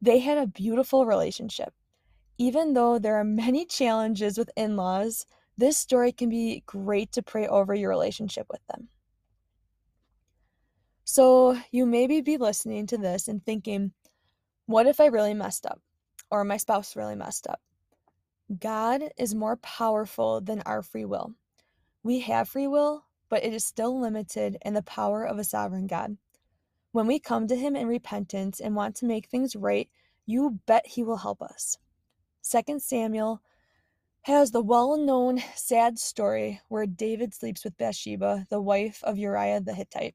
They 0.00 0.20
had 0.20 0.38
a 0.38 0.46
beautiful 0.46 1.04
relationship. 1.04 1.74
Even 2.38 2.74
though 2.74 2.98
there 2.98 3.16
are 3.16 3.24
many 3.24 3.64
challenges 3.64 4.38
with 4.38 4.50
in 4.56 4.76
laws, 4.76 5.26
this 5.58 5.78
story 5.78 6.12
can 6.12 6.28
be 6.28 6.62
great 6.66 7.12
to 7.12 7.22
pray 7.22 7.46
over 7.46 7.74
your 7.74 7.90
relationship 7.90 8.46
with 8.50 8.60
them. 8.68 8.88
So, 11.04 11.58
you 11.70 11.86
maybe 11.86 12.20
be 12.20 12.36
listening 12.36 12.86
to 12.88 12.98
this 12.98 13.28
and 13.28 13.44
thinking, 13.44 13.92
what 14.66 14.86
if 14.86 14.98
I 14.98 15.06
really 15.06 15.34
messed 15.34 15.64
up? 15.64 15.80
Or 16.30 16.44
my 16.44 16.56
spouse 16.56 16.96
really 16.96 17.14
messed 17.14 17.46
up? 17.46 17.60
God 18.58 19.02
is 19.16 19.34
more 19.34 19.56
powerful 19.58 20.40
than 20.40 20.62
our 20.62 20.82
free 20.82 21.04
will. 21.04 21.34
We 22.06 22.20
have 22.20 22.48
free 22.48 22.68
will, 22.68 23.04
but 23.28 23.42
it 23.42 23.52
is 23.52 23.66
still 23.66 24.00
limited 24.00 24.58
in 24.64 24.74
the 24.74 24.82
power 24.82 25.24
of 25.24 25.40
a 25.40 25.44
sovereign 25.44 25.88
God. 25.88 26.18
When 26.92 27.08
we 27.08 27.18
come 27.18 27.48
to 27.48 27.56
Him 27.56 27.74
in 27.74 27.88
repentance 27.88 28.60
and 28.60 28.76
want 28.76 28.94
to 28.96 29.06
make 29.06 29.26
things 29.26 29.56
right, 29.56 29.90
you 30.24 30.60
bet 30.66 30.86
He 30.86 31.02
will 31.02 31.16
help 31.16 31.42
us. 31.42 31.78
2 32.48 32.78
Samuel 32.78 33.42
has 34.22 34.52
the 34.52 34.62
well 34.62 34.96
known 34.96 35.42
sad 35.56 35.98
story 35.98 36.60
where 36.68 36.86
David 36.86 37.34
sleeps 37.34 37.64
with 37.64 37.76
Bathsheba, 37.76 38.46
the 38.50 38.60
wife 38.60 39.02
of 39.02 39.18
Uriah 39.18 39.60
the 39.60 39.74
Hittite. 39.74 40.14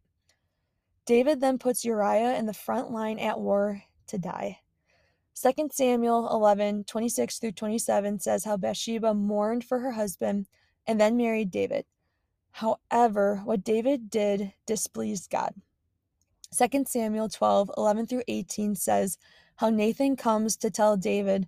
David 1.06 1.42
then 1.42 1.58
puts 1.58 1.84
Uriah 1.84 2.38
in 2.38 2.46
the 2.46 2.54
front 2.54 2.92
line 2.92 3.20
at 3.20 3.42
war 3.42 3.84
to 4.08 4.18
die. 4.18 4.60
2 5.36 5.68
Samuel 5.74 6.30
11 6.32 6.86
26 6.86 7.38
through 7.40 7.52
27 7.52 8.20
says 8.22 8.46
how 8.46 8.56
Bathsheba 8.56 9.14
mourned 9.14 9.66
for 9.66 9.80
her 9.80 9.92
husband 9.92 10.48
and 10.88 11.00
then 11.00 11.18
married 11.18 11.52
David. 11.52 11.86
However, 12.52 13.42
what 13.46 13.64
David 13.64 14.10
did 14.10 14.54
displeased 14.66 15.30
God. 15.30 15.54
2 16.58 16.84
Samuel 16.86 17.30
12, 17.30 17.72
11 17.78 18.08
through 18.08 18.24
18 18.28 18.76
says 18.76 19.18
how 19.58 19.70
Nathan 19.70 20.16
comes 20.16 20.58
to 20.58 20.70
tell 20.70 20.98
David 20.98 21.48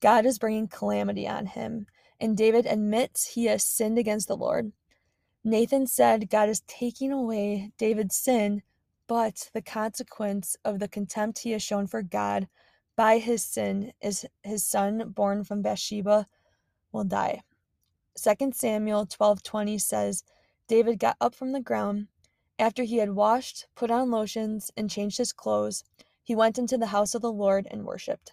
God 0.00 0.26
is 0.26 0.38
bringing 0.38 0.68
calamity 0.68 1.26
on 1.26 1.46
him, 1.46 1.86
and 2.20 2.36
David 2.36 2.66
admits 2.66 3.26
he 3.26 3.46
has 3.46 3.64
sinned 3.64 3.98
against 3.98 4.28
the 4.28 4.36
Lord. 4.36 4.72
Nathan 5.42 5.86
said 5.86 6.30
God 6.30 6.48
is 6.48 6.62
taking 6.66 7.10
away 7.10 7.72
David's 7.78 8.16
sin, 8.16 8.62
but 9.06 9.50
the 9.52 9.62
consequence 9.62 10.56
of 10.64 10.78
the 10.78 10.88
contempt 10.88 11.40
he 11.40 11.50
has 11.50 11.62
shown 11.62 11.86
for 11.86 12.02
God 12.02 12.48
by 12.96 13.18
his 13.18 13.44
sin 13.44 13.92
is 14.00 14.24
his 14.42 14.64
son 14.64 15.10
born 15.10 15.42
from 15.42 15.62
Bathsheba 15.62 16.26
will 16.92 17.04
die. 17.04 17.42
2 18.16 18.52
Samuel 18.52 19.06
12:20 19.06 19.80
says, 19.80 20.24
David 20.68 20.98
got 20.98 21.16
up 21.20 21.34
from 21.34 21.52
the 21.52 21.60
ground 21.60 22.08
after 22.58 22.84
he 22.84 22.98
had 22.98 23.10
washed, 23.10 23.66
put 23.74 23.90
on 23.90 24.10
lotions, 24.10 24.70
and 24.76 24.88
changed 24.88 25.18
his 25.18 25.32
clothes. 25.32 25.84
He 26.22 26.34
went 26.34 26.58
into 26.58 26.78
the 26.78 26.86
house 26.86 27.14
of 27.14 27.22
the 27.22 27.32
Lord 27.32 27.66
and 27.70 27.84
worshipped. 27.84 28.32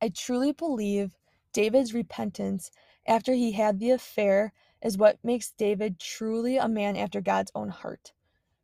I 0.00 0.10
truly 0.10 0.52
believe 0.52 1.16
David's 1.52 1.94
repentance 1.94 2.70
after 3.06 3.32
he 3.32 3.52
had 3.52 3.78
the 3.78 3.90
affair 3.90 4.52
is 4.82 4.98
what 4.98 5.18
makes 5.24 5.52
David 5.52 5.98
truly 5.98 6.56
a 6.56 6.68
man 6.68 6.96
after 6.96 7.20
God's 7.20 7.52
own 7.54 7.68
heart. 7.68 8.12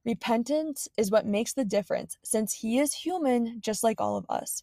Repentance 0.04 0.88
is 0.96 1.10
what 1.10 1.26
makes 1.26 1.52
the 1.52 1.64
difference, 1.64 2.18
since 2.22 2.54
he 2.54 2.78
is 2.78 2.94
human 2.94 3.60
just 3.60 3.82
like 3.82 4.00
all 4.00 4.16
of 4.16 4.26
us. 4.28 4.62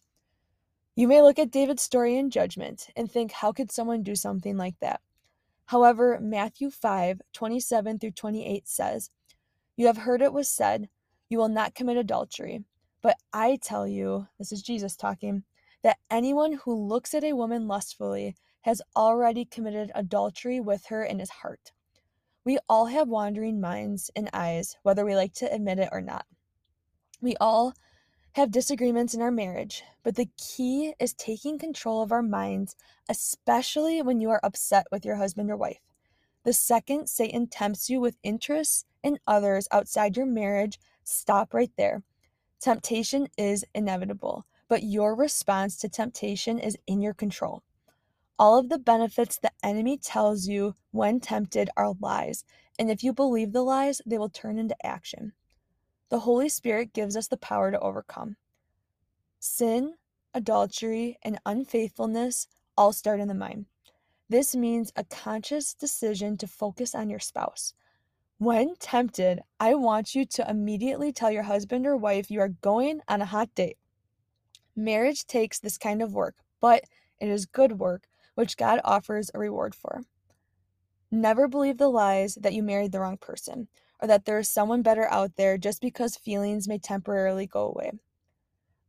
You 0.94 1.08
may 1.08 1.20
look 1.20 1.38
at 1.38 1.50
David's 1.50 1.82
story 1.82 2.16
in 2.16 2.30
judgment 2.30 2.88
and 2.96 3.10
think, 3.10 3.32
how 3.32 3.52
could 3.52 3.70
someone 3.70 4.02
do 4.02 4.14
something 4.14 4.56
like 4.56 4.78
that? 4.80 5.00
However, 5.66 6.18
Matthew 6.20 6.70
5 6.70 7.20
27 7.32 7.98
through 7.98 8.10
28 8.12 8.68
says, 8.68 9.10
You 9.76 9.86
have 9.86 9.98
heard 9.98 10.22
it 10.22 10.32
was 10.32 10.48
said, 10.48 10.88
You 11.28 11.38
will 11.38 11.48
not 11.48 11.74
commit 11.74 11.96
adultery. 11.96 12.64
But 13.02 13.16
I 13.32 13.58
tell 13.62 13.86
you, 13.86 14.26
this 14.38 14.52
is 14.52 14.62
Jesus 14.62 14.96
talking, 14.96 15.44
that 15.82 15.98
anyone 16.10 16.52
who 16.64 16.74
looks 16.74 17.14
at 17.14 17.24
a 17.24 17.34
woman 17.34 17.68
lustfully 17.68 18.36
has 18.62 18.82
already 18.96 19.44
committed 19.44 19.92
adultery 19.94 20.60
with 20.60 20.86
her 20.86 21.04
in 21.04 21.18
his 21.18 21.30
heart. 21.30 21.72
We 22.44 22.58
all 22.68 22.86
have 22.86 23.08
wandering 23.08 23.60
minds 23.60 24.10
and 24.16 24.30
eyes, 24.32 24.76
whether 24.82 25.04
we 25.04 25.14
like 25.14 25.34
to 25.34 25.52
admit 25.52 25.78
it 25.78 25.88
or 25.92 26.00
not. 26.00 26.26
We 27.20 27.36
all 27.40 27.74
have 28.36 28.50
disagreements 28.50 29.14
in 29.14 29.22
our 29.22 29.30
marriage, 29.30 29.82
but 30.02 30.14
the 30.14 30.28
key 30.36 30.92
is 31.00 31.14
taking 31.14 31.58
control 31.58 32.02
of 32.02 32.12
our 32.12 32.22
minds, 32.22 32.76
especially 33.08 34.02
when 34.02 34.20
you 34.20 34.28
are 34.28 34.40
upset 34.42 34.86
with 34.92 35.06
your 35.06 35.16
husband 35.16 35.50
or 35.50 35.56
wife. 35.56 35.80
The 36.44 36.52
second 36.52 37.08
Satan 37.08 37.46
tempts 37.46 37.88
you 37.88 37.98
with 37.98 38.18
interests 38.22 38.84
in 39.02 39.18
others 39.26 39.66
outside 39.72 40.18
your 40.18 40.26
marriage, 40.26 40.78
stop 41.02 41.54
right 41.54 41.70
there. 41.78 42.02
Temptation 42.60 43.28
is 43.38 43.64
inevitable, 43.74 44.44
but 44.68 44.82
your 44.82 45.14
response 45.14 45.78
to 45.78 45.88
temptation 45.88 46.58
is 46.58 46.76
in 46.86 47.00
your 47.00 47.14
control. 47.14 47.62
All 48.38 48.58
of 48.58 48.68
the 48.68 48.78
benefits 48.78 49.38
the 49.38 49.52
enemy 49.62 49.96
tells 49.96 50.46
you 50.46 50.74
when 50.90 51.20
tempted 51.20 51.70
are 51.74 51.94
lies, 52.02 52.44
and 52.78 52.90
if 52.90 53.02
you 53.02 53.14
believe 53.14 53.52
the 53.52 53.62
lies, 53.62 54.02
they 54.04 54.18
will 54.18 54.28
turn 54.28 54.58
into 54.58 54.76
action. 54.84 55.32
The 56.08 56.20
Holy 56.20 56.48
Spirit 56.48 56.92
gives 56.92 57.16
us 57.16 57.26
the 57.26 57.36
power 57.36 57.72
to 57.72 57.80
overcome. 57.80 58.36
Sin, 59.40 59.94
adultery, 60.32 61.18
and 61.22 61.40
unfaithfulness 61.44 62.46
all 62.76 62.92
start 62.92 63.18
in 63.18 63.26
the 63.26 63.34
mind. 63.34 63.66
This 64.28 64.54
means 64.54 64.92
a 64.94 65.04
conscious 65.04 65.74
decision 65.74 66.36
to 66.38 66.46
focus 66.46 66.94
on 66.94 67.10
your 67.10 67.18
spouse. 67.18 67.74
When 68.38 68.76
tempted, 68.76 69.40
I 69.58 69.74
want 69.74 70.14
you 70.14 70.26
to 70.26 70.48
immediately 70.48 71.12
tell 71.12 71.30
your 71.30 71.44
husband 71.44 71.86
or 71.86 71.96
wife 71.96 72.30
you 72.30 72.40
are 72.40 72.48
going 72.48 73.00
on 73.08 73.22
a 73.22 73.26
hot 73.26 73.54
date. 73.54 73.78
Marriage 74.76 75.26
takes 75.26 75.58
this 75.58 75.78
kind 75.78 76.02
of 76.02 76.12
work, 76.12 76.36
but 76.60 76.84
it 77.18 77.28
is 77.28 77.46
good 77.46 77.78
work 77.78 78.08
which 78.34 78.56
God 78.56 78.80
offers 78.84 79.30
a 79.32 79.38
reward 79.38 79.74
for. 79.74 80.02
Never 81.10 81.48
believe 81.48 81.78
the 81.78 81.88
lies 81.88 82.36
that 82.40 82.52
you 82.52 82.62
married 82.62 82.92
the 82.92 83.00
wrong 83.00 83.16
person 83.16 83.68
or 84.00 84.08
that 84.08 84.24
there 84.24 84.38
is 84.38 84.48
someone 84.50 84.82
better 84.82 85.10
out 85.10 85.36
there 85.36 85.58
just 85.58 85.80
because 85.80 86.16
feelings 86.16 86.68
may 86.68 86.78
temporarily 86.78 87.46
go 87.46 87.68
away. 87.68 87.92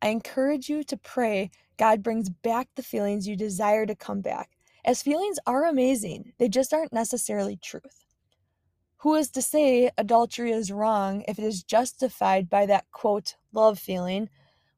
I 0.01 0.09
encourage 0.09 0.69
you 0.69 0.83
to 0.83 0.97
pray 0.97 1.49
God 1.77 2.01
brings 2.01 2.29
back 2.29 2.69
the 2.75 2.83
feelings 2.83 3.27
you 3.27 3.35
desire 3.35 3.85
to 3.85 3.95
come 3.95 4.21
back, 4.21 4.49
as 4.83 5.03
feelings 5.03 5.37
are 5.45 5.65
amazing, 5.65 6.33
they 6.39 6.49
just 6.49 6.73
aren't 6.73 6.93
necessarily 6.93 7.57
truth. 7.57 8.05
Who 9.01 9.15
is 9.15 9.29
to 9.31 9.41
say 9.41 9.91
adultery 9.97 10.51
is 10.51 10.71
wrong 10.71 11.23
if 11.27 11.37
it 11.37 11.43
is 11.43 11.63
justified 11.63 12.49
by 12.49 12.65
that 12.65 12.89
quote, 12.91 13.35
love 13.53 13.77
feeling 13.77 14.29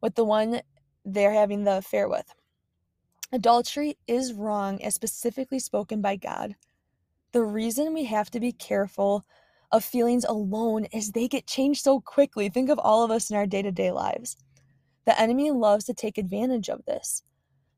with 0.01 0.15
the 0.15 0.25
one 0.25 0.61
they're 1.05 1.33
having 1.33 1.63
the 1.63 1.77
affair 1.77 2.09
with? 2.09 2.33
Adultery 3.31 3.97
is 4.07 4.33
wrong 4.33 4.83
as 4.83 4.95
specifically 4.95 5.59
spoken 5.59 6.01
by 6.01 6.15
God. 6.15 6.55
The 7.31 7.43
reason 7.43 7.93
we 7.93 8.05
have 8.05 8.31
to 8.31 8.39
be 8.39 8.51
careful 8.51 9.23
of 9.71 9.83
feelings 9.83 10.25
alone 10.25 10.85
is 10.85 11.11
they 11.11 11.27
get 11.27 11.47
changed 11.47 11.83
so 11.83 12.01
quickly. 12.01 12.49
Think 12.49 12.69
of 12.69 12.79
all 12.79 13.03
of 13.03 13.11
us 13.11 13.29
in 13.29 13.37
our 13.37 13.45
day 13.45 13.61
to 13.61 13.71
day 13.71 13.91
lives. 13.91 14.37
The 15.05 15.19
enemy 15.19 15.51
loves 15.51 15.85
to 15.85 15.93
take 15.93 16.17
advantage 16.17 16.69
of 16.69 16.85
this. 16.85 17.23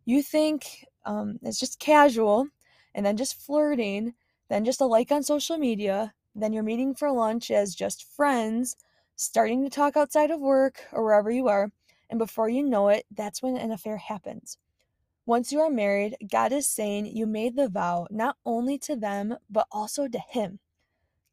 You 0.06 0.22
think 0.22 0.86
um, 1.06 1.40
it's 1.44 1.60
just 1.60 1.80
casual, 1.80 2.48
and 2.94 3.06
then 3.06 3.18
just 3.18 3.42
flirting, 3.42 4.14
then 4.50 4.66
just 4.66 4.82
a 4.82 4.86
like 4.86 5.12
on 5.12 5.24
social 5.24 5.58
media, 5.58 6.14
then 6.36 6.54
you're 6.54 6.64
meeting 6.64 6.96
for 6.96 7.12
lunch 7.12 7.52
as 7.52 7.76
just 7.76 8.06
friends, 8.16 8.76
starting 9.16 9.64
to 9.64 9.70
talk 9.70 9.96
outside 9.98 10.32
of 10.32 10.40
work 10.40 10.82
or 10.92 11.04
wherever 11.04 11.32
you 11.32 11.48
are, 11.48 11.72
and 12.10 12.20
before 12.20 12.50
you 12.50 12.64
know 12.64 12.90
it, 12.90 13.06
that's 13.12 13.42
when 13.42 13.58
an 13.58 13.72
affair 13.72 13.98
happens. 13.98 14.58
Once 15.26 15.52
you 15.52 15.62
are 15.62 15.70
married, 15.70 16.18
God 16.30 16.52
is 16.52 16.68
saying 16.68 17.06
you 17.06 17.26
made 17.26 17.56
the 17.56 17.70
vow 17.70 18.08
not 18.10 18.38
only 18.46 18.78
to 18.80 18.96
them, 18.96 19.38
but 19.50 19.68
also 19.72 20.08
to 20.08 20.20
Him. 20.20 20.60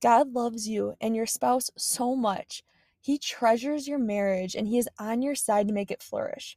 God 0.01 0.33
loves 0.33 0.69
you 0.69 0.95
and 1.01 1.17
your 1.17 1.27
spouse 1.27 1.71
so 1.77 2.15
much. 2.15 2.63
He 3.01 3.19
treasures 3.19 3.89
your 3.89 3.99
marriage 3.99 4.55
and 4.55 4.69
He 4.69 4.79
is 4.79 4.89
on 4.99 5.23
your 5.23 5.35
side 5.35 5.69
to 5.69 5.75
make 5.75 5.91
it 5.91 6.03
flourish. 6.03 6.57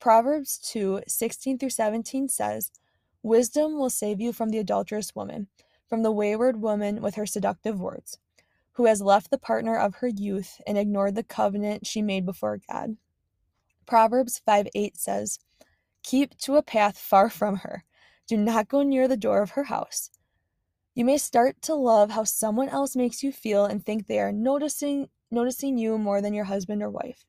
Proverbs 0.00 0.58
2 0.58 1.02
16 1.06 1.58
through 1.58 1.70
17 1.70 2.28
says, 2.28 2.70
Wisdom 3.22 3.78
will 3.78 3.90
save 3.90 4.20
you 4.20 4.32
from 4.32 4.50
the 4.50 4.58
adulterous 4.58 5.14
woman, 5.14 5.48
from 5.88 6.02
the 6.02 6.12
wayward 6.12 6.60
woman 6.60 7.00
with 7.00 7.14
her 7.14 7.24
seductive 7.24 7.80
words, 7.80 8.18
who 8.72 8.84
has 8.84 9.00
left 9.00 9.30
the 9.30 9.38
partner 9.38 9.76
of 9.78 9.96
her 9.96 10.08
youth 10.08 10.60
and 10.66 10.76
ignored 10.76 11.14
the 11.14 11.22
covenant 11.22 11.86
she 11.86 12.02
made 12.02 12.26
before 12.26 12.60
God. 12.70 12.96
Proverbs 13.86 14.40
5 14.44 14.68
8 14.74 14.96
says, 14.96 15.38
Keep 16.02 16.36
to 16.38 16.56
a 16.56 16.62
path 16.62 16.98
far 16.98 17.30
from 17.30 17.56
her. 17.56 17.84
Do 18.26 18.36
not 18.36 18.68
go 18.68 18.82
near 18.82 19.08
the 19.08 19.16
door 19.16 19.42
of 19.42 19.50
her 19.50 19.64
house. 19.64 20.10
You 20.94 21.04
may 21.04 21.18
start 21.18 21.60
to 21.62 21.74
love 21.74 22.10
how 22.10 22.22
someone 22.22 22.68
else 22.68 22.94
makes 22.94 23.24
you 23.24 23.32
feel 23.32 23.64
and 23.64 23.84
think 23.84 24.06
they 24.06 24.20
are 24.20 24.32
noticing 24.32 25.08
noticing 25.30 25.76
you 25.76 25.98
more 25.98 26.20
than 26.20 26.34
your 26.34 26.44
husband 26.44 26.82
or 26.82 26.90
wife. 26.90 27.24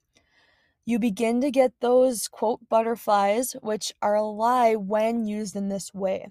You 0.85 0.99
begin 0.99 1.41
to 1.41 1.49
get 1.49 1.73
those 1.79 2.27
quote 2.27 2.69
butterflies, 2.69 3.53
which 3.63 3.91
are 4.03 4.13
a 4.13 4.21
lie 4.23 4.75
when 4.75 5.25
used 5.25 5.55
in 5.55 5.69
this 5.69 5.91
way. 5.95 6.27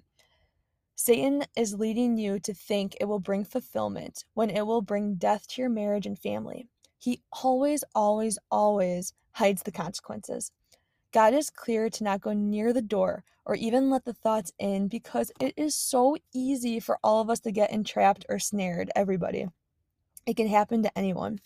Satan 0.95 1.43
is 1.57 1.75
leading 1.75 2.17
you 2.17 2.39
to 2.39 2.55
think 2.55 2.97
it 3.01 3.07
will 3.07 3.19
bring 3.19 3.45
fulfillment 3.45 4.25
when 4.35 4.49
it 4.49 4.65
will 4.65 4.83
bring 4.83 5.17
death 5.17 5.49
to 5.49 5.63
your 5.63 5.71
marriage 5.71 6.07
and 6.07 6.17
family. 6.17 6.69
He 7.01 7.23
always, 7.33 7.83
always, 7.97 8.39
always 8.49 9.13
hides 9.33 9.65
the 9.65 9.73
consequences. 9.73 10.53
God 11.15 11.33
is 11.33 11.49
clear 11.49 11.89
to 11.91 12.03
not 12.03 12.23
go 12.23 12.33
near 12.33 12.73
the 12.73 12.83
door 12.83 13.23
or 13.45 13.55
even 13.55 13.89
let 13.89 14.05
the 14.05 14.13
thoughts 14.13 14.53
in 14.59 14.89
because 14.89 15.31
it 15.39 15.55
is 15.57 15.77
so 15.77 16.17
easy 16.35 16.81
for 16.81 16.99
all 17.05 17.21
of 17.21 17.31
us 17.31 17.39
to 17.41 17.53
get 17.53 17.71
entrapped 17.71 18.27
or 18.29 18.41
snared, 18.41 18.91
everybody. 18.97 19.47
It 20.27 20.37
can 20.37 20.49
happen 20.49 20.83
to 20.83 20.99
anyone. 20.99 21.39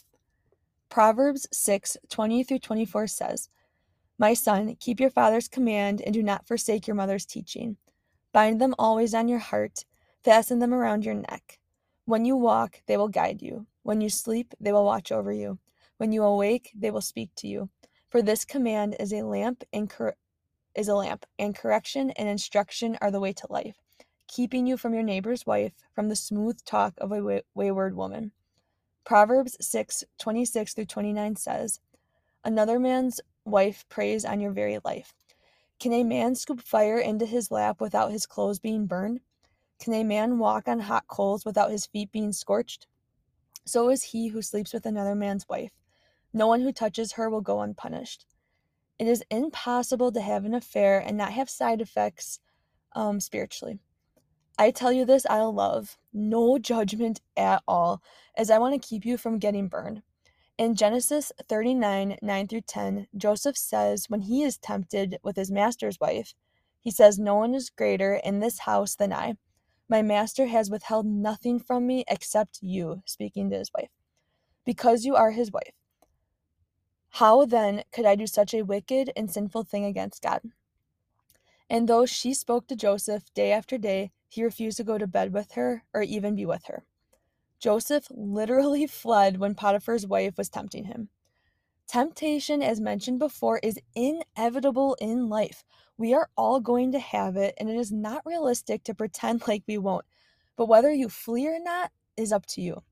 Proverbs 0.88 1.46
6 1.52 1.98
20 2.08 2.44
through 2.44 2.60
24 2.60 3.08
says, 3.08 3.50
My 4.18 4.32
son, 4.32 4.74
keep 4.80 5.00
your 5.00 5.10
father's 5.10 5.48
command 5.48 6.00
and 6.00 6.14
do 6.14 6.22
not 6.22 6.48
forsake 6.48 6.86
your 6.86 6.96
mother's 6.96 7.26
teaching. 7.26 7.76
Bind 8.32 8.62
them 8.62 8.74
always 8.78 9.12
on 9.12 9.28
your 9.28 9.38
heart, 9.38 9.84
fasten 10.24 10.60
them 10.60 10.72
around 10.72 11.04
your 11.04 11.14
neck. 11.14 11.58
When 12.06 12.24
you 12.24 12.36
walk, 12.36 12.80
they 12.86 12.96
will 12.96 13.08
guide 13.08 13.42
you. 13.42 13.66
When 13.82 14.00
you 14.00 14.08
sleep, 14.08 14.54
they 14.58 14.72
will 14.72 14.86
watch 14.86 15.12
over 15.12 15.30
you. 15.30 15.58
When 15.98 16.10
you 16.10 16.22
awake, 16.22 16.72
they 16.74 16.90
will 16.90 17.02
speak 17.02 17.28
to 17.36 17.46
you. 17.46 17.68
For 18.10 18.22
this 18.22 18.46
command 18.46 18.96
is 18.98 19.12
a 19.12 19.22
lamp 19.22 19.64
and 19.72 19.90
cor- 19.90 20.16
is 20.74 20.88
a 20.88 20.94
lamp, 20.94 21.26
and 21.38 21.54
correction 21.54 22.10
and 22.12 22.26
instruction 22.28 22.96
are 23.02 23.10
the 23.10 23.20
way 23.20 23.34
to 23.34 23.46
life, 23.50 23.76
keeping 24.26 24.66
you 24.66 24.78
from 24.78 24.94
your 24.94 25.02
neighbor's 25.02 25.44
wife, 25.44 25.74
from 25.92 26.08
the 26.08 26.16
smooth 26.16 26.58
talk 26.64 26.94
of 26.98 27.12
a 27.12 27.22
way- 27.22 27.42
wayward 27.54 27.94
woman. 27.94 28.32
Proverbs 29.04 29.56
6, 29.60 30.04
26 30.18 30.72
through 30.72 30.86
29 30.86 31.36
says, 31.36 31.80
Another 32.44 32.78
man's 32.78 33.20
wife 33.44 33.84
preys 33.90 34.24
on 34.24 34.40
your 34.40 34.52
very 34.52 34.78
life. 34.84 35.14
Can 35.78 35.92
a 35.92 36.02
man 36.02 36.34
scoop 36.34 36.62
fire 36.62 36.98
into 36.98 37.26
his 37.26 37.50
lap 37.50 37.80
without 37.80 38.10
his 38.10 38.26
clothes 38.26 38.58
being 38.58 38.86
burned? 38.86 39.20
Can 39.78 39.92
a 39.92 40.02
man 40.02 40.38
walk 40.38 40.66
on 40.66 40.80
hot 40.80 41.06
coals 41.08 41.44
without 41.44 41.70
his 41.70 41.86
feet 41.86 42.10
being 42.10 42.32
scorched? 42.32 42.86
So 43.66 43.90
is 43.90 44.02
he 44.02 44.28
who 44.28 44.40
sleeps 44.40 44.72
with 44.72 44.86
another 44.86 45.14
man's 45.14 45.46
wife. 45.46 45.72
No 46.32 46.46
one 46.46 46.60
who 46.60 46.72
touches 46.72 47.12
her 47.12 47.30
will 47.30 47.40
go 47.40 47.60
unpunished. 47.60 48.26
It 48.98 49.06
is 49.06 49.24
impossible 49.30 50.12
to 50.12 50.20
have 50.20 50.44
an 50.44 50.54
affair 50.54 50.98
and 50.98 51.16
not 51.16 51.32
have 51.32 51.48
side 51.48 51.80
effects 51.80 52.40
um, 52.94 53.20
spiritually. 53.20 53.78
I 54.58 54.72
tell 54.72 54.92
you 54.92 55.04
this 55.04 55.24
out 55.26 55.48
of 55.48 55.54
love, 55.54 55.96
no 56.12 56.58
judgment 56.58 57.20
at 57.36 57.62
all, 57.68 58.02
as 58.36 58.50
I 58.50 58.58
want 58.58 58.80
to 58.80 58.88
keep 58.88 59.06
you 59.06 59.16
from 59.16 59.38
getting 59.38 59.68
burned. 59.68 60.02
In 60.58 60.74
Genesis 60.74 61.30
39 61.48 62.16
9 62.20 62.48
through 62.48 62.62
10, 62.62 63.06
Joseph 63.16 63.56
says 63.56 64.06
when 64.08 64.22
he 64.22 64.42
is 64.42 64.58
tempted 64.58 65.18
with 65.22 65.36
his 65.36 65.52
master's 65.52 66.00
wife, 66.00 66.34
he 66.80 66.90
says, 66.90 67.20
No 67.20 67.36
one 67.36 67.54
is 67.54 67.70
greater 67.70 68.14
in 68.14 68.40
this 68.40 68.60
house 68.60 68.96
than 68.96 69.12
I. 69.12 69.34
My 69.88 70.02
master 70.02 70.46
has 70.46 70.70
withheld 70.70 71.06
nothing 71.06 71.60
from 71.60 71.86
me 71.86 72.04
except 72.08 72.58
you, 72.60 73.02
speaking 73.06 73.50
to 73.50 73.58
his 73.58 73.70
wife, 73.72 73.90
because 74.66 75.04
you 75.04 75.14
are 75.14 75.30
his 75.30 75.52
wife. 75.52 75.74
How 77.18 77.44
then 77.46 77.82
could 77.90 78.06
I 78.06 78.14
do 78.14 78.28
such 78.28 78.54
a 78.54 78.62
wicked 78.62 79.10
and 79.16 79.28
sinful 79.28 79.64
thing 79.64 79.84
against 79.84 80.22
God? 80.22 80.40
And 81.68 81.88
though 81.88 82.06
she 82.06 82.32
spoke 82.32 82.68
to 82.68 82.76
Joseph 82.76 83.24
day 83.34 83.50
after 83.50 83.76
day, 83.76 84.12
he 84.28 84.44
refused 84.44 84.76
to 84.76 84.84
go 84.84 84.98
to 84.98 85.08
bed 85.08 85.32
with 85.32 85.52
her 85.54 85.82
or 85.92 86.02
even 86.02 86.36
be 86.36 86.46
with 86.46 86.66
her. 86.66 86.84
Joseph 87.58 88.06
literally 88.12 88.86
fled 89.00 89.38
when 89.40 89.56
Potiphar's 89.56 90.06
wife 90.06 90.38
was 90.38 90.48
tempting 90.48 90.84
him. 90.84 91.08
Temptation, 91.88 92.62
as 92.62 92.80
mentioned 92.80 93.18
before, 93.18 93.58
is 93.64 93.80
inevitable 93.96 94.96
in 95.00 95.28
life. 95.28 95.64
We 95.96 96.14
are 96.14 96.30
all 96.36 96.60
going 96.60 96.92
to 96.92 97.00
have 97.00 97.36
it, 97.36 97.54
and 97.58 97.68
it 97.68 97.76
is 97.76 97.90
not 97.90 98.22
realistic 98.24 98.84
to 98.84 98.94
pretend 98.94 99.44
like 99.48 99.64
we 99.66 99.76
won't. 99.76 100.04
But 100.56 100.68
whether 100.68 100.92
you 100.92 101.08
flee 101.08 101.48
or 101.48 101.58
not 101.58 101.90
is 102.16 102.30
up 102.30 102.46
to 102.46 102.60
you. 102.60 102.84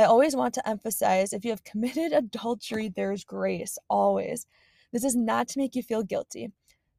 I 0.00 0.04
always 0.04 0.34
want 0.34 0.54
to 0.54 0.66
emphasize 0.66 1.34
if 1.34 1.44
you 1.44 1.50
have 1.50 1.62
committed 1.62 2.12
adultery, 2.14 2.88
there's 2.88 3.22
grace, 3.22 3.76
always. 3.90 4.46
This 4.94 5.04
is 5.04 5.14
not 5.14 5.46
to 5.48 5.58
make 5.58 5.76
you 5.76 5.82
feel 5.82 6.02
guilty. 6.02 6.52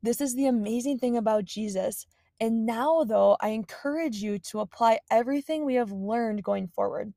This 0.03 0.21
is 0.21 0.35
the 0.35 0.45
amazing 0.45 0.99
thing 0.99 1.17
about 1.17 1.45
Jesus. 1.45 2.05
And 2.39 2.63
now, 2.63 3.03
though, 3.03 3.37
I 3.41 3.49
encourage 3.49 4.17
you 4.17 4.37
to 4.37 4.59
apply 4.59 4.99
everything 5.09 5.65
we 5.65 5.73
have 5.75 5.91
learned 5.91 6.43
going 6.43 6.67
forward. 6.67 7.11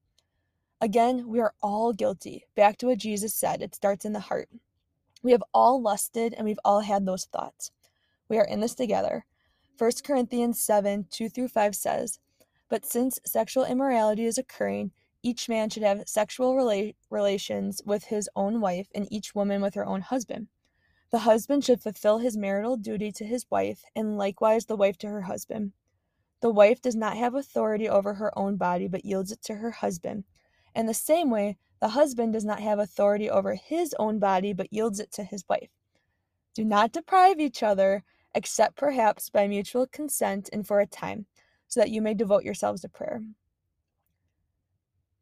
Again, 0.81 1.29
we 1.29 1.39
are 1.41 1.53
all 1.63 1.93
guilty. 1.93 2.47
Back 2.57 2.79
to 2.79 2.87
what 2.87 2.97
Jesus 2.97 3.35
said 3.35 3.61
it 3.61 3.75
starts 3.75 4.07
in 4.07 4.15
the 4.15 4.21
heart. 4.21 4.49
We 5.23 5.33
have 5.33 5.45
all 5.53 5.83
lusted 5.83 6.33
and 6.33 6.47
we've 6.47 6.59
all 6.65 6.81
had 6.81 7.05
those 7.05 7.27
thoughts. 7.27 7.71
We 8.31 8.39
are 8.39 8.47
in 8.47 8.61
this 8.61 8.75
together. 8.75 9.27
1 9.77 9.91
Corinthians 10.03 10.61
7 10.61 11.09
2 11.11 11.29
through 11.29 11.49
5 11.49 11.75
says, 11.75 12.21
But 12.71 12.87
since 12.87 13.19
sexual 13.27 13.67
immorality 13.67 14.25
is 14.25 14.39
occurring, 14.39 14.93
each 15.25 15.49
man 15.49 15.71
should 15.71 15.83
have 15.83 16.07
sexual 16.07 16.55
rela- 16.55 16.95
relations 17.09 17.81
with 17.87 18.05
his 18.05 18.29
own 18.37 18.61
wife, 18.61 18.89
and 18.95 19.11
each 19.11 19.35
woman 19.35 19.63
with 19.63 19.75
her 19.75 19.87
own 19.87 20.03
husband. 20.03 20.49
The 21.11 21.21
husband 21.21 21.65
should 21.65 21.81
fulfill 21.81 22.19
his 22.19 22.37
marital 22.37 22.77
duty 22.77 23.11
to 23.13 23.25
his 23.25 23.47
wife, 23.51 23.83
and 23.97 24.19
likewise 24.19 24.67
the 24.67 24.77
wife 24.77 24.99
to 24.99 25.09
her 25.09 25.23
husband. 25.23 25.73
The 26.41 26.51
wife 26.51 26.83
does 26.83 26.95
not 26.95 27.17
have 27.17 27.35
authority 27.35 27.89
over 27.89 28.15
her 28.15 28.37
own 28.39 28.57
body, 28.57 28.87
but 28.87 29.07
yields 29.07 29.33
it 29.33 29.43
to 29.45 29.55
her 29.55 29.71
husband. 29.71 30.25
In 30.75 30.85
the 30.85 30.93
same 30.93 31.31
way, 31.31 31.57
the 31.81 31.89
husband 31.89 32.35
does 32.35 32.45
not 32.45 32.61
have 32.61 32.79
authority 32.79 33.31
over 33.31 33.55
his 33.55 33.95
own 33.99 34.19
body, 34.19 34.53
but 34.53 34.73
yields 34.73 35.01
it 35.01 35.11
to 35.13 35.25
his 35.25 35.45
wife. 35.49 35.71
Do 36.55 36.65
not 36.65 36.93
deprive 36.93 37.41
each 37.41 37.63
other, 37.63 38.05
except 38.35 38.77
perhaps 38.77 39.31
by 39.31 39.47
mutual 39.47 39.87
consent 39.87 40.51
and 40.53 40.67
for 40.67 40.81
a 40.81 40.87
time, 40.87 41.25
so 41.67 41.81
that 41.81 41.91
you 41.91 42.03
may 42.03 42.13
devote 42.13 42.45
yourselves 42.45 42.83
to 42.83 42.89
prayer. 42.89 43.23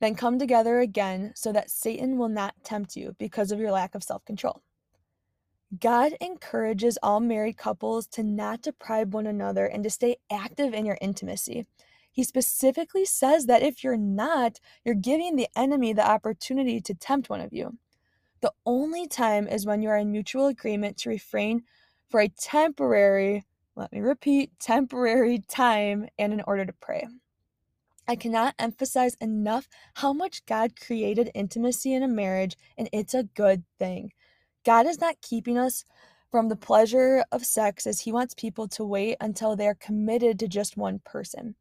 Then 0.03 0.17
come 0.17 0.41
together 0.41 0.81
again 0.81 1.31
so 1.37 1.53
that 1.53 1.71
Satan 1.71 2.19
will 2.19 2.29
not 2.29 2.57
tempt 2.65 2.97
you 2.97 3.15
because 3.21 3.53
of 3.53 3.61
your 3.61 3.71
lack 3.71 3.95
of 3.95 4.03
self 4.03 4.25
control. 4.25 4.61
God 5.79 6.15
encourages 6.21 6.99
all 7.05 7.21
married 7.21 7.57
couples 7.57 8.09
to 8.09 8.25
not 8.25 8.63
deprive 8.63 9.15
one 9.15 9.29
another 9.29 9.65
and 9.65 9.85
to 9.85 9.91
stay 9.91 10.17
active 10.29 10.75
in 10.75 10.87
your 10.87 10.99
intimacy. 11.01 11.67
He 12.11 12.25
specifically 12.25 13.05
says 13.05 13.47
that 13.47 13.63
if 13.63 13.85
you're 13.85 13.97
not, 13.97 14.59
you're 14.85 14.97
giving 14.97 15.37
the 15.37 15.47
enemy 15.55 15.93
the 15.93 16.07
opportunity 16.11 16.81
to 16.81 16.95
tempt 16.95 17.31
one 17.31 17.41
of 17.41 17.53
you. 17.53 17.79
The 18.41 18.53
only 18.67 19.07
time 19.07 19.47
is 19.47 19.67
when 19.67 19.83
you 19.83 19.89
are 19.91 19.99
in 19.99 20.11
mutual 20.11 20.49
agreement 20.49 20.97
to 20.99 21.11
refrain 21.11 21.63
for 22.11 22.21
a 22.21 22.29
temporary, 22.29 23.45
let 23.77 23.93
me 23.93 24.01
repeat, 24.01 24.51
temporary 24.59 25.45
time 25.49 26.09
and 26.19 26.33
in 26.33 26.43
order 26.45 26.67
to 26.67 26.73
pray. 26.73 27.07
I 28.09 28.17
cannot 28.17 28.55
emphasize 28.59 29.17
enough 29.21 29.69
how 29.95 30.13
much 30.13 30.45
God 30.47 30.79
created 30.81 31.31
intimacy 31.35 31.95
in 31.95 32.03
a 32.03 32.09
marriage, 32.09 32.57
and 32.77 32.89
it's 32.93 33.15
a 33.15 33.25
good 33.25 33.65
thing. 33.79 34.13
God 34.65 34.87
is 34.87 35.01
not 35.01 35.21
keeping 35.23 35.57
us 35.57 35.85
from 36.31 36.49
the 36.49 36.57
pleasure 36.57 37.25
of 37.31 37.45
sex 37.45 37.87
as 37.87 38.01
He 38.01 38.13
wants 38.13 38.35
people 38.35 38.67
to 38.69 38.85
wait 38.85 39.17
until 39.21 39.55
they 39.55 39.67
are 39.67 39.75
committed 39.75 40.39
to 40.41 40.49
just 40.49 40.77
one 40.77 41.01
person. 41.05 41.55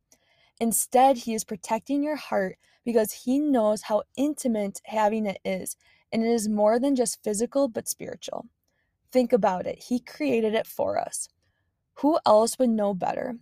Instead, 0.60 1.17
He 1.17 1.34
is 1.34 1.43
protecting 1.43 2.04
your 2.04 2.15
heart 2.15 2.58
because 2.84 3.12
He 3.12 3.38
knows 3.38 3.84
how 3.84 4.04
intimate 4.17 4.82
having 4.86 5.27
it 5.27 5.39
is, 5.45 5.75
and 6.12 6.23
it 6.23 6.30
is 6.30 6.49
more 6.49 6.80
than 6.80 6.95
just 6.95 7.23
physical 7.23 7.67
but 7.67 7.88
spiritual. 7.88 8.47
Think 9.12 9.32
about 9.32 9.67
it, 9.67 9.84
He 9.89 9.99
created 9.99 10.56
it 10.56 10.65
for 10.65 10.97
us. 10.97 11.27
Who 11.95 12.17
else 12.25 12.58
would 12.58 12.69
know 12.69 12.93
better? 12.93 13.36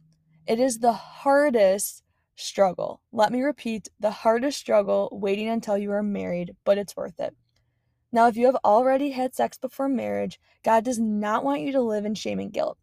It 0.45 0.59
is 0.59 0.79
the 0.79 0.93
hardest 0.93 2.03
struggle. 2.39 3.01
Let 3.11 3.31
me 3.31 3.41
repeat 3.41 3.89
the 3.99 4.11
hardest 4.11 4.59
struggle 4.59 5.09
waiting 5.11 5.49
until 5.49 5.77
you 5.77 5.91
are 5.91 6.03
married, 6.03 6.55
but 6.65 6.77
it's 6.77 6.95
worth 6.95 7.19
it. 7.19 7.35
Now, 8.11 8.27
if 8.27 8.35
you 8.35 8.47
have 8.47 8.57
already 8.63 9.11
had 9.11 9.35
sex 9.35 9.57
before 9.57 9.87
marriage, 9.87 10.39
God 10.63 10.83
does 10.83 10.99
not 10.99 11.43
want 11.43 11.61
you 11.61 11.71
to 11.73 11.81
live 11.81 12.05
in 12.05 12.15
shame 12.15 12.39
and 12.39 12.51
guilt. 12.51 12.77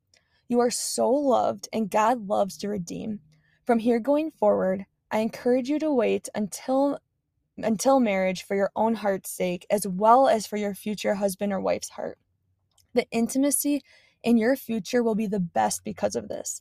You 0.49 0.61
are 0.61 0.71
so 0.71 1.11
loved, 1.11 1.69
and 1.73 1.91
God 1.91 2.29
loves 2.29 2.57
to 2.59 2.69
redeem. 2.69 3.21
From 3.67 3.81
here 3.81 3.99
going 3.99 4.31
forward, 4.31 4.87
I 5.11 5.19
encourage 5.19 5.69
you 5.69 5.79
to 5.81 5.93
wait 5.93 6.29
until 6.35 6.99
until 7.59 8.01
marriage 8.01 8.45
for 8.45 8.55
your 8.55 8.71
own 8.77 8.95
heart's 8.95 9.31
sake 9.31 9.67
as 9.71 9.87
well 9.87 10.29
as 10.29 10.47
for 10.47 10.59
your 10.59 10.75
future 10.75 11.15
husband 11.15 11.53
or 11.55 11.61
wife's 11.61 11.89
heart. 11.89 12.19
The 12.93 13.07
intimacy 13.11 13.83
in 14.23 14.37
your 14.37 14.57
future 14.57 15.03
will 15.03 15.15
be 15.15 15.27
the 15.27 15.41
best 15.41 15.83
because 15.83 16.17
of 16.17 16.29
this. 16.29 16.61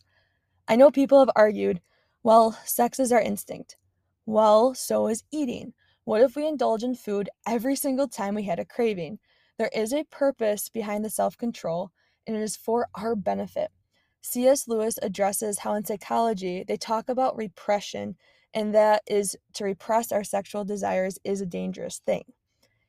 I 0.67 0.77
know 0.77 0.91
people 0.91 1.19
have 1.19 1.31
argued 1.35 1.81
well, 2.25 2.57
sex 2.65 2.99
is 2.99 3.11
our 3.11 3.21
instinct. 3.21 3.77
Well, 4.25 4.73
so 4.73 5.05
is 5.09 5.23
eating. 5.31 5.73
What 6.05 6.23
if 6.23 6.35
we 6.35 6.47
indulge 6.47 6.81
in 6.81 6.95
food 6.95 7.29
every 7.47 7.75
single 7.75 8.07
time 8.07 8.33
we 8.33 8.45
had 8.45 8.57
a 8.57 8.65
craving? 8.65 9.19
There 9.59 9.69
is 9.75 9.93
a 9.93 10.05
purpose 10.05 10.67
behind 10.67 11.05
the 11.05 11.11
self 11.11 11.37
control, 11.37 11.91
and 12.25 12.35
it 12.35 12.41
is 12.41 12.55
for 12.55 12.87
our 12.95 13.15
benefit. 13.15 13.69
C.S. 14.21 14.67
Lewis 14.67 14.97
addresses 15.03 15.59
how 15.59 15.75
in 15.75 15.85
psychology 15.85 16.65
they 16.67 16.77
talk 16.77 17.09
about 17.09 17.37
repression, 17.37 18.15
and 18.55 18.73
that 18.73 19.03
is 19.05 19.37
to 19.53 19.63
repress 19.63 20.11
our 20.11 20.23
sexual 20.23 20.65
desires 20.65 21.19
is 21.23 21.41
a 21.41 21.45
dangerous 21.45 21.99
thing. 22.07 22.23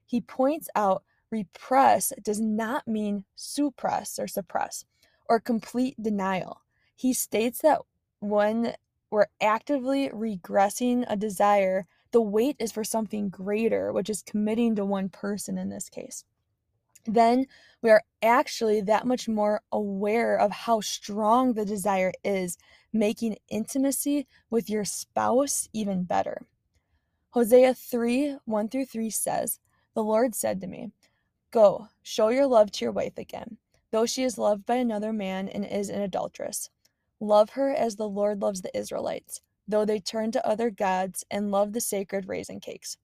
He 0.07 0.23
points 0.23 0.71
out 0.75 1.03
repress 1.31 2.11
does 2.23 2.41
not 2.41 2.89
mean 2.89 3.27
suppress 3.35 4.19
or 4.19 4.29
suppress 4.29 4.87
or 5.29 5.41
complete 5.41 6.03
denial. 6.03 6.63
He 6.95 7.13
states 7.13 7.59
that 7.61 7.81
when 8.21 8.75
we're 9.17 9.29
actively 9.41 10.11
regressing 10.11 11.03
a 11.09 11.17
desire, 11.17 11.87
the 12.11 12.21
wait 12.21 12.55
is 12.59 12.71
for 12.71 12.85
something 12.85 13.31
greater, 13.31 13.91
which 13.91 14.11
is 14.11 14.21
committing 14.21 14.75
to 14.75 14.85
one 14.85 15.09
person 15.09 15.57
in 15.57 15.71
this 15.71 15.89
case. 15.89 16.23
Then 17.07 17.47
we 17.81 17.89
are 17.89 18.03
actually 18.21 18.83
that 18.83 19.07
much 19.07 19.27
more 19.27 19.63
aware 19.73 20.37
of 20.39 20.51
how 20.51 20.83
strong 20.83 21.55
the 21.55 21.65
desire 21.65 22.13
is, 22.25 22.59
making 22.93 23.39
intimacy 23.49 24.27
with 24.51 24.69
your 24.69 24.85
spouse 24.85 25.67
even 25.73 26.03
better. 26.03 26.43
Hosea 27.31 27.73
3 27.73 28.37
1 28.45 28.69
through 28.69 28.85
3 28.85 29.09
says, 29.09 29.61
The 29.95 30.05
Lord 30.05 30.35
said 30.35 30.61
to 30.61 30.67
me, 30.67 30.91
Go, 31.51 31.89
show 32.03 32.29
your 32.29 32.47
love 32.47 32.71
to 32.73 32.85
your 32.85 32.93
wife 32.93 33.17
again, 33.17 33.57
though 33.93 34.05
she 34.05 34.25
is 34.25 34.37
loved 34.37 34.67
by 34.67 34.75
another 34.75 35.15
man 35.15 35.49
and 35.49 35.65
is 35.65 35.89
an 35.89 36.03
adulteress. 36.03 36.69
Love 37.27 37.51
her 37.51 37.75
as 37.75 37.97
the 37.97 38.09
Lord 38.09 38.41
loves 38.41 38.63
the 38.63 38.79
Israelites, 38.79 39.41
though 39.67 39.85
they 39.85 39.99
turn 39.99 40.31
to 40.31 40.47
other 40.47 40.71
gods 40.71 41.25
and 41.29 41.51
love 41.51 41.73
the 41.73 41.81
sacred 41.81 42.29
raisin 42.29 42.61
cakes. 42.61 42.99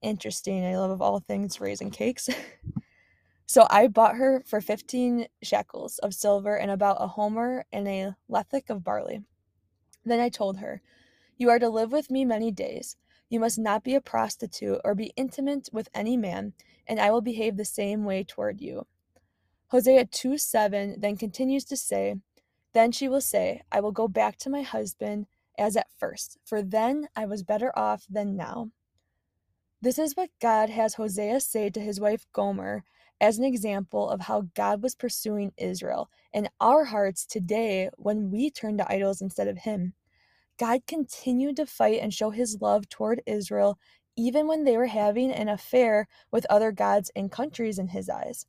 Interesting. 0.00 0.64
I 0.64 0.78
love 0.78 0.92
of 0.92 1.02
all 1.02 1.18
things 1.18 1.60
raisin 1.60 1.90
cakes. 1.90 2.28
so 3.46 3.66
I 3.68 3.88
bought 3.88 4.14
her 4.14 4.44
for 4.46 4.60
15 4.60 5.26
shekels 5.42 5.98
of 5.98 6.14
silver 6.14 6.54
and 6.56 6.70
about 6.70 6.98
a 7.00 7.08
homer 7.08 7.64
and 7.72 7.88
a 7.88 8.14
lethek 8.30 8.70
of 8.70 8.84
barley. 8.84 9.24
Then 10.04 10.20
I 10.20 10.28
told 10.28 10.58
her, 10.58 10.80
You 11.36 11.50
are 11.50 11.58
to 11.58 11.68
live 11.68 11.90
with 11.90 12.08
me 12.08 12.24
many 12.24 12.52
days. 12.52 12.96
You 13.28 13.40
must 13.40 13.58
not 13.58 13.82
be 13.82 13.96
a 13.96 14.00
prostitute 14.00 14.80
or 14.84 14.94
be 14.94 15.12
intimate 15.16 15.68
with 15.72 15.88
any 15.92 16.16
man, 16.16 16.52
and 16.86 17.00
I 17.00 17.10
will 17.10 17.20
behave 17.20 17.56
the 17.56 17.64
same 17.64 18.04
way 18.04 18.22
toward 18.22 18.60
you. 18.60 18.86
Hosea 19.70 20.04
2 20.06 20.38
7 20.38 21.00
then 21.00 21.16
continues 21.16 21.64
to 21.64 21.76
say, 21.76 22.14
then 22.74 22.92
she 22.92 23.08
will 23.08 23.20
say, 23.20 23.62
I 23.72 23.80
will 23.80 23.92
go 23.92 24.08
back 24.08 24.36
to 24.38 24.50
my 24.50 24.62
husband 24.62 25.26
as 25.58 25.76
at 25.76 25.88
first, 25.98 26.38
for 26.44 26.62
then 26.62 27.08
I 27.16 27.26
was 27.26 27.42
better 27.42 27.76
off 27.78 28.06
than 28.08 28.36
now. 28.36 28.70
This 29.82 29.98
is 29.98 30.16
what 30.16 30.30
God 30.40 30.70
has 30.70 30.94
Hosea 30.94 31.40
say 31.40 31.70
to 31.70 31.80
his 31.80 32.00
wife 32.00 32.26
Gomer 32.32 32.84
as 33.20 33.38
an 33.38 33.44
example 33.44 34.08
of 34.08 34.22
how 34.22 34.48
God 34.54 34.82
was 34.82 34.94
pursuing 34.94 35.52
Israel 35.56 36.10
in 36.32 36.48
our 36.60 36.84
hearts 36.84 37.26
today 37.26 37.90
when 37.96 38.30
we 38.30 38.50
turn 38.50 38.78
to 38.78 38.90
idols 38.90 39.20
instead 39.20 39.46
of 39.46 39.58
Him. 39.58 39.92
God 40.58 40.86
continued 40.86 41.56
to 41.56 41.66
fight 41.66 42.00
and 42.00 42.14
show 42.14 42.30
His 42.30 42.60
love 42.60 42.88
toward 42.88 43.22
Israel 43.26 43.78
even 44.16 44.46
when 44.46 44.64
they 44.64 44.76
were 44.76 44.86
having 44.86 45.32
an 45.32 45.48
affair 45.48 46.06
with 46.30 46.46
other 46.50 46.72
gods 46.72 47.10
and 47.16 47.30
countries 47.32 47.78
in 47.78 47.88
his 47.88 48.08
eyes. 48.10 48.44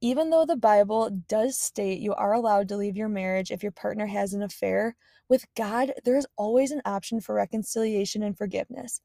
Even 0.00 0.30
though 0.30 0.44
the 0.44 0.56
Bible 0.56 1.10
does 1.10 1.58
state 1.58 1.98
you 1.98 2.14
are 2.14 2.32
allowed 2.32 2.68
to 2.68 2.76
leave 2.76 2.96
your 2.96 3.08
marriage 3.08 3.50
if 3.50 3.64
your 3.64 3.72
partner 3.72 4.06
has 4.06 4.32
an 4.32 4.42
affair, 4.42 4.94
with 5.28 5.46
God, 5.56 5.92
there 6.04 6.16
is 6.16 6.26
always 6.36 6.70
an 6.70 6.82
option 6.84 7.20
for 7.20 7.34
reconciliation 7.34 8.22
and 8.22 8.38
forgiveness. 8.38 9.00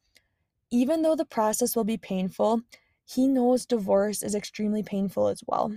Even 0.70 1.02
though 1.02 1.16
the 1.16 1.26
process 1.26 1.76
will 1.76 1.84
be 1.84 1.98
painful, 1.98 2.62
He 3.06 3.28
knows 3.28 3.66
divorce 3.66 4.22
is 4.22 4.36
extremely 4.36 4.84
painful 4.84 5.28
as 5.30 5.44
well. 5.48 5.76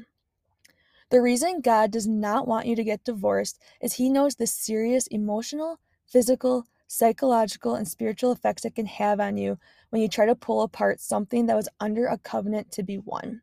The 1.08 1.22
reason 1.22 1.62
God 1.62 1.92
does 1.92 2.06
not 2.06 2.46
want 2.46 2.66
you 2.66 2.76
to 2.76 2.84
get 2.84 3.04
divorced 3.04 3.58
is 3.80 3.94
He 3.94 4.10
knows 4.10 4.34
the 4.34 4.46
serious 4.46 5.06
emotional, 5.06 5.80
physical, 6.06 6.66
psychological, 6.88 7.74
and 7.74 7.88
spiritual 7.88 8.32
effects 8.32 8.66
it 8.66 8.74
can 8.74 8.86
have 8.86 9.18
on 9.18 9.38
you 9.38 9.58
when 9.88 10.02
you 10.02 10.08
try 10.08 10.26
to 10.26 10.34
pull 10.34 10.60
apart 10.60 11.00
something 11.00 11.46
that 11.46 11.56
was 11.56 11.70
under 11.80 12.06
a 12.06 12.18
covenant 12.18 12.70
to 12.72 12.82
be 12.82 12.96
one. 12.96 13.40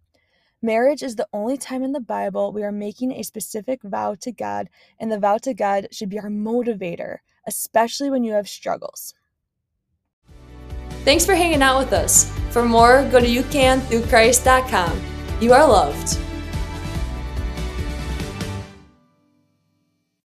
Marriage 0.63 1.03
is 1.03 1.17
the 1.17 1.27
only 1.33 1.57
time 1.57 1.83
in 1.83 1.91
the 1.91 1.99
Bible 1.99 2.53
we 2.53 2.63
are 2.63 2.71
making 2.71 3.11
a 3.11 3.21
specific 3.21 3.83
vow 3.83 4.15
to 4.21 4.31
God, 4.31 4.69
and 4.97 5.11
the 5.11 5.19
vow 5.19 5.37
to 5.39 5.53
God 5.53 5.89
should 5.91 6.07
be 6.07 6.17
our 6.17 6.29
motivator, 6.29 7.17
especially 7.45 8.09
when 8.09 8.23
you 8.23 8.31
have 8.31 8.47
struggles. 8.47 9.13
Thanks 11.03 11.25
for 11.25 11.35
hanging 11.35 11.61
out 11.61 11.79
with 11.79 11.91
us. 11.91 12.31
For 12.51 12.63
more, 12.63 13.05
go 13.11 13.19
to 13.19 13.27
youcanthroughchrist.com. 13.27 15.01
You 15.41 15.51
are 15.51 15.67
loved. 15.67 16.17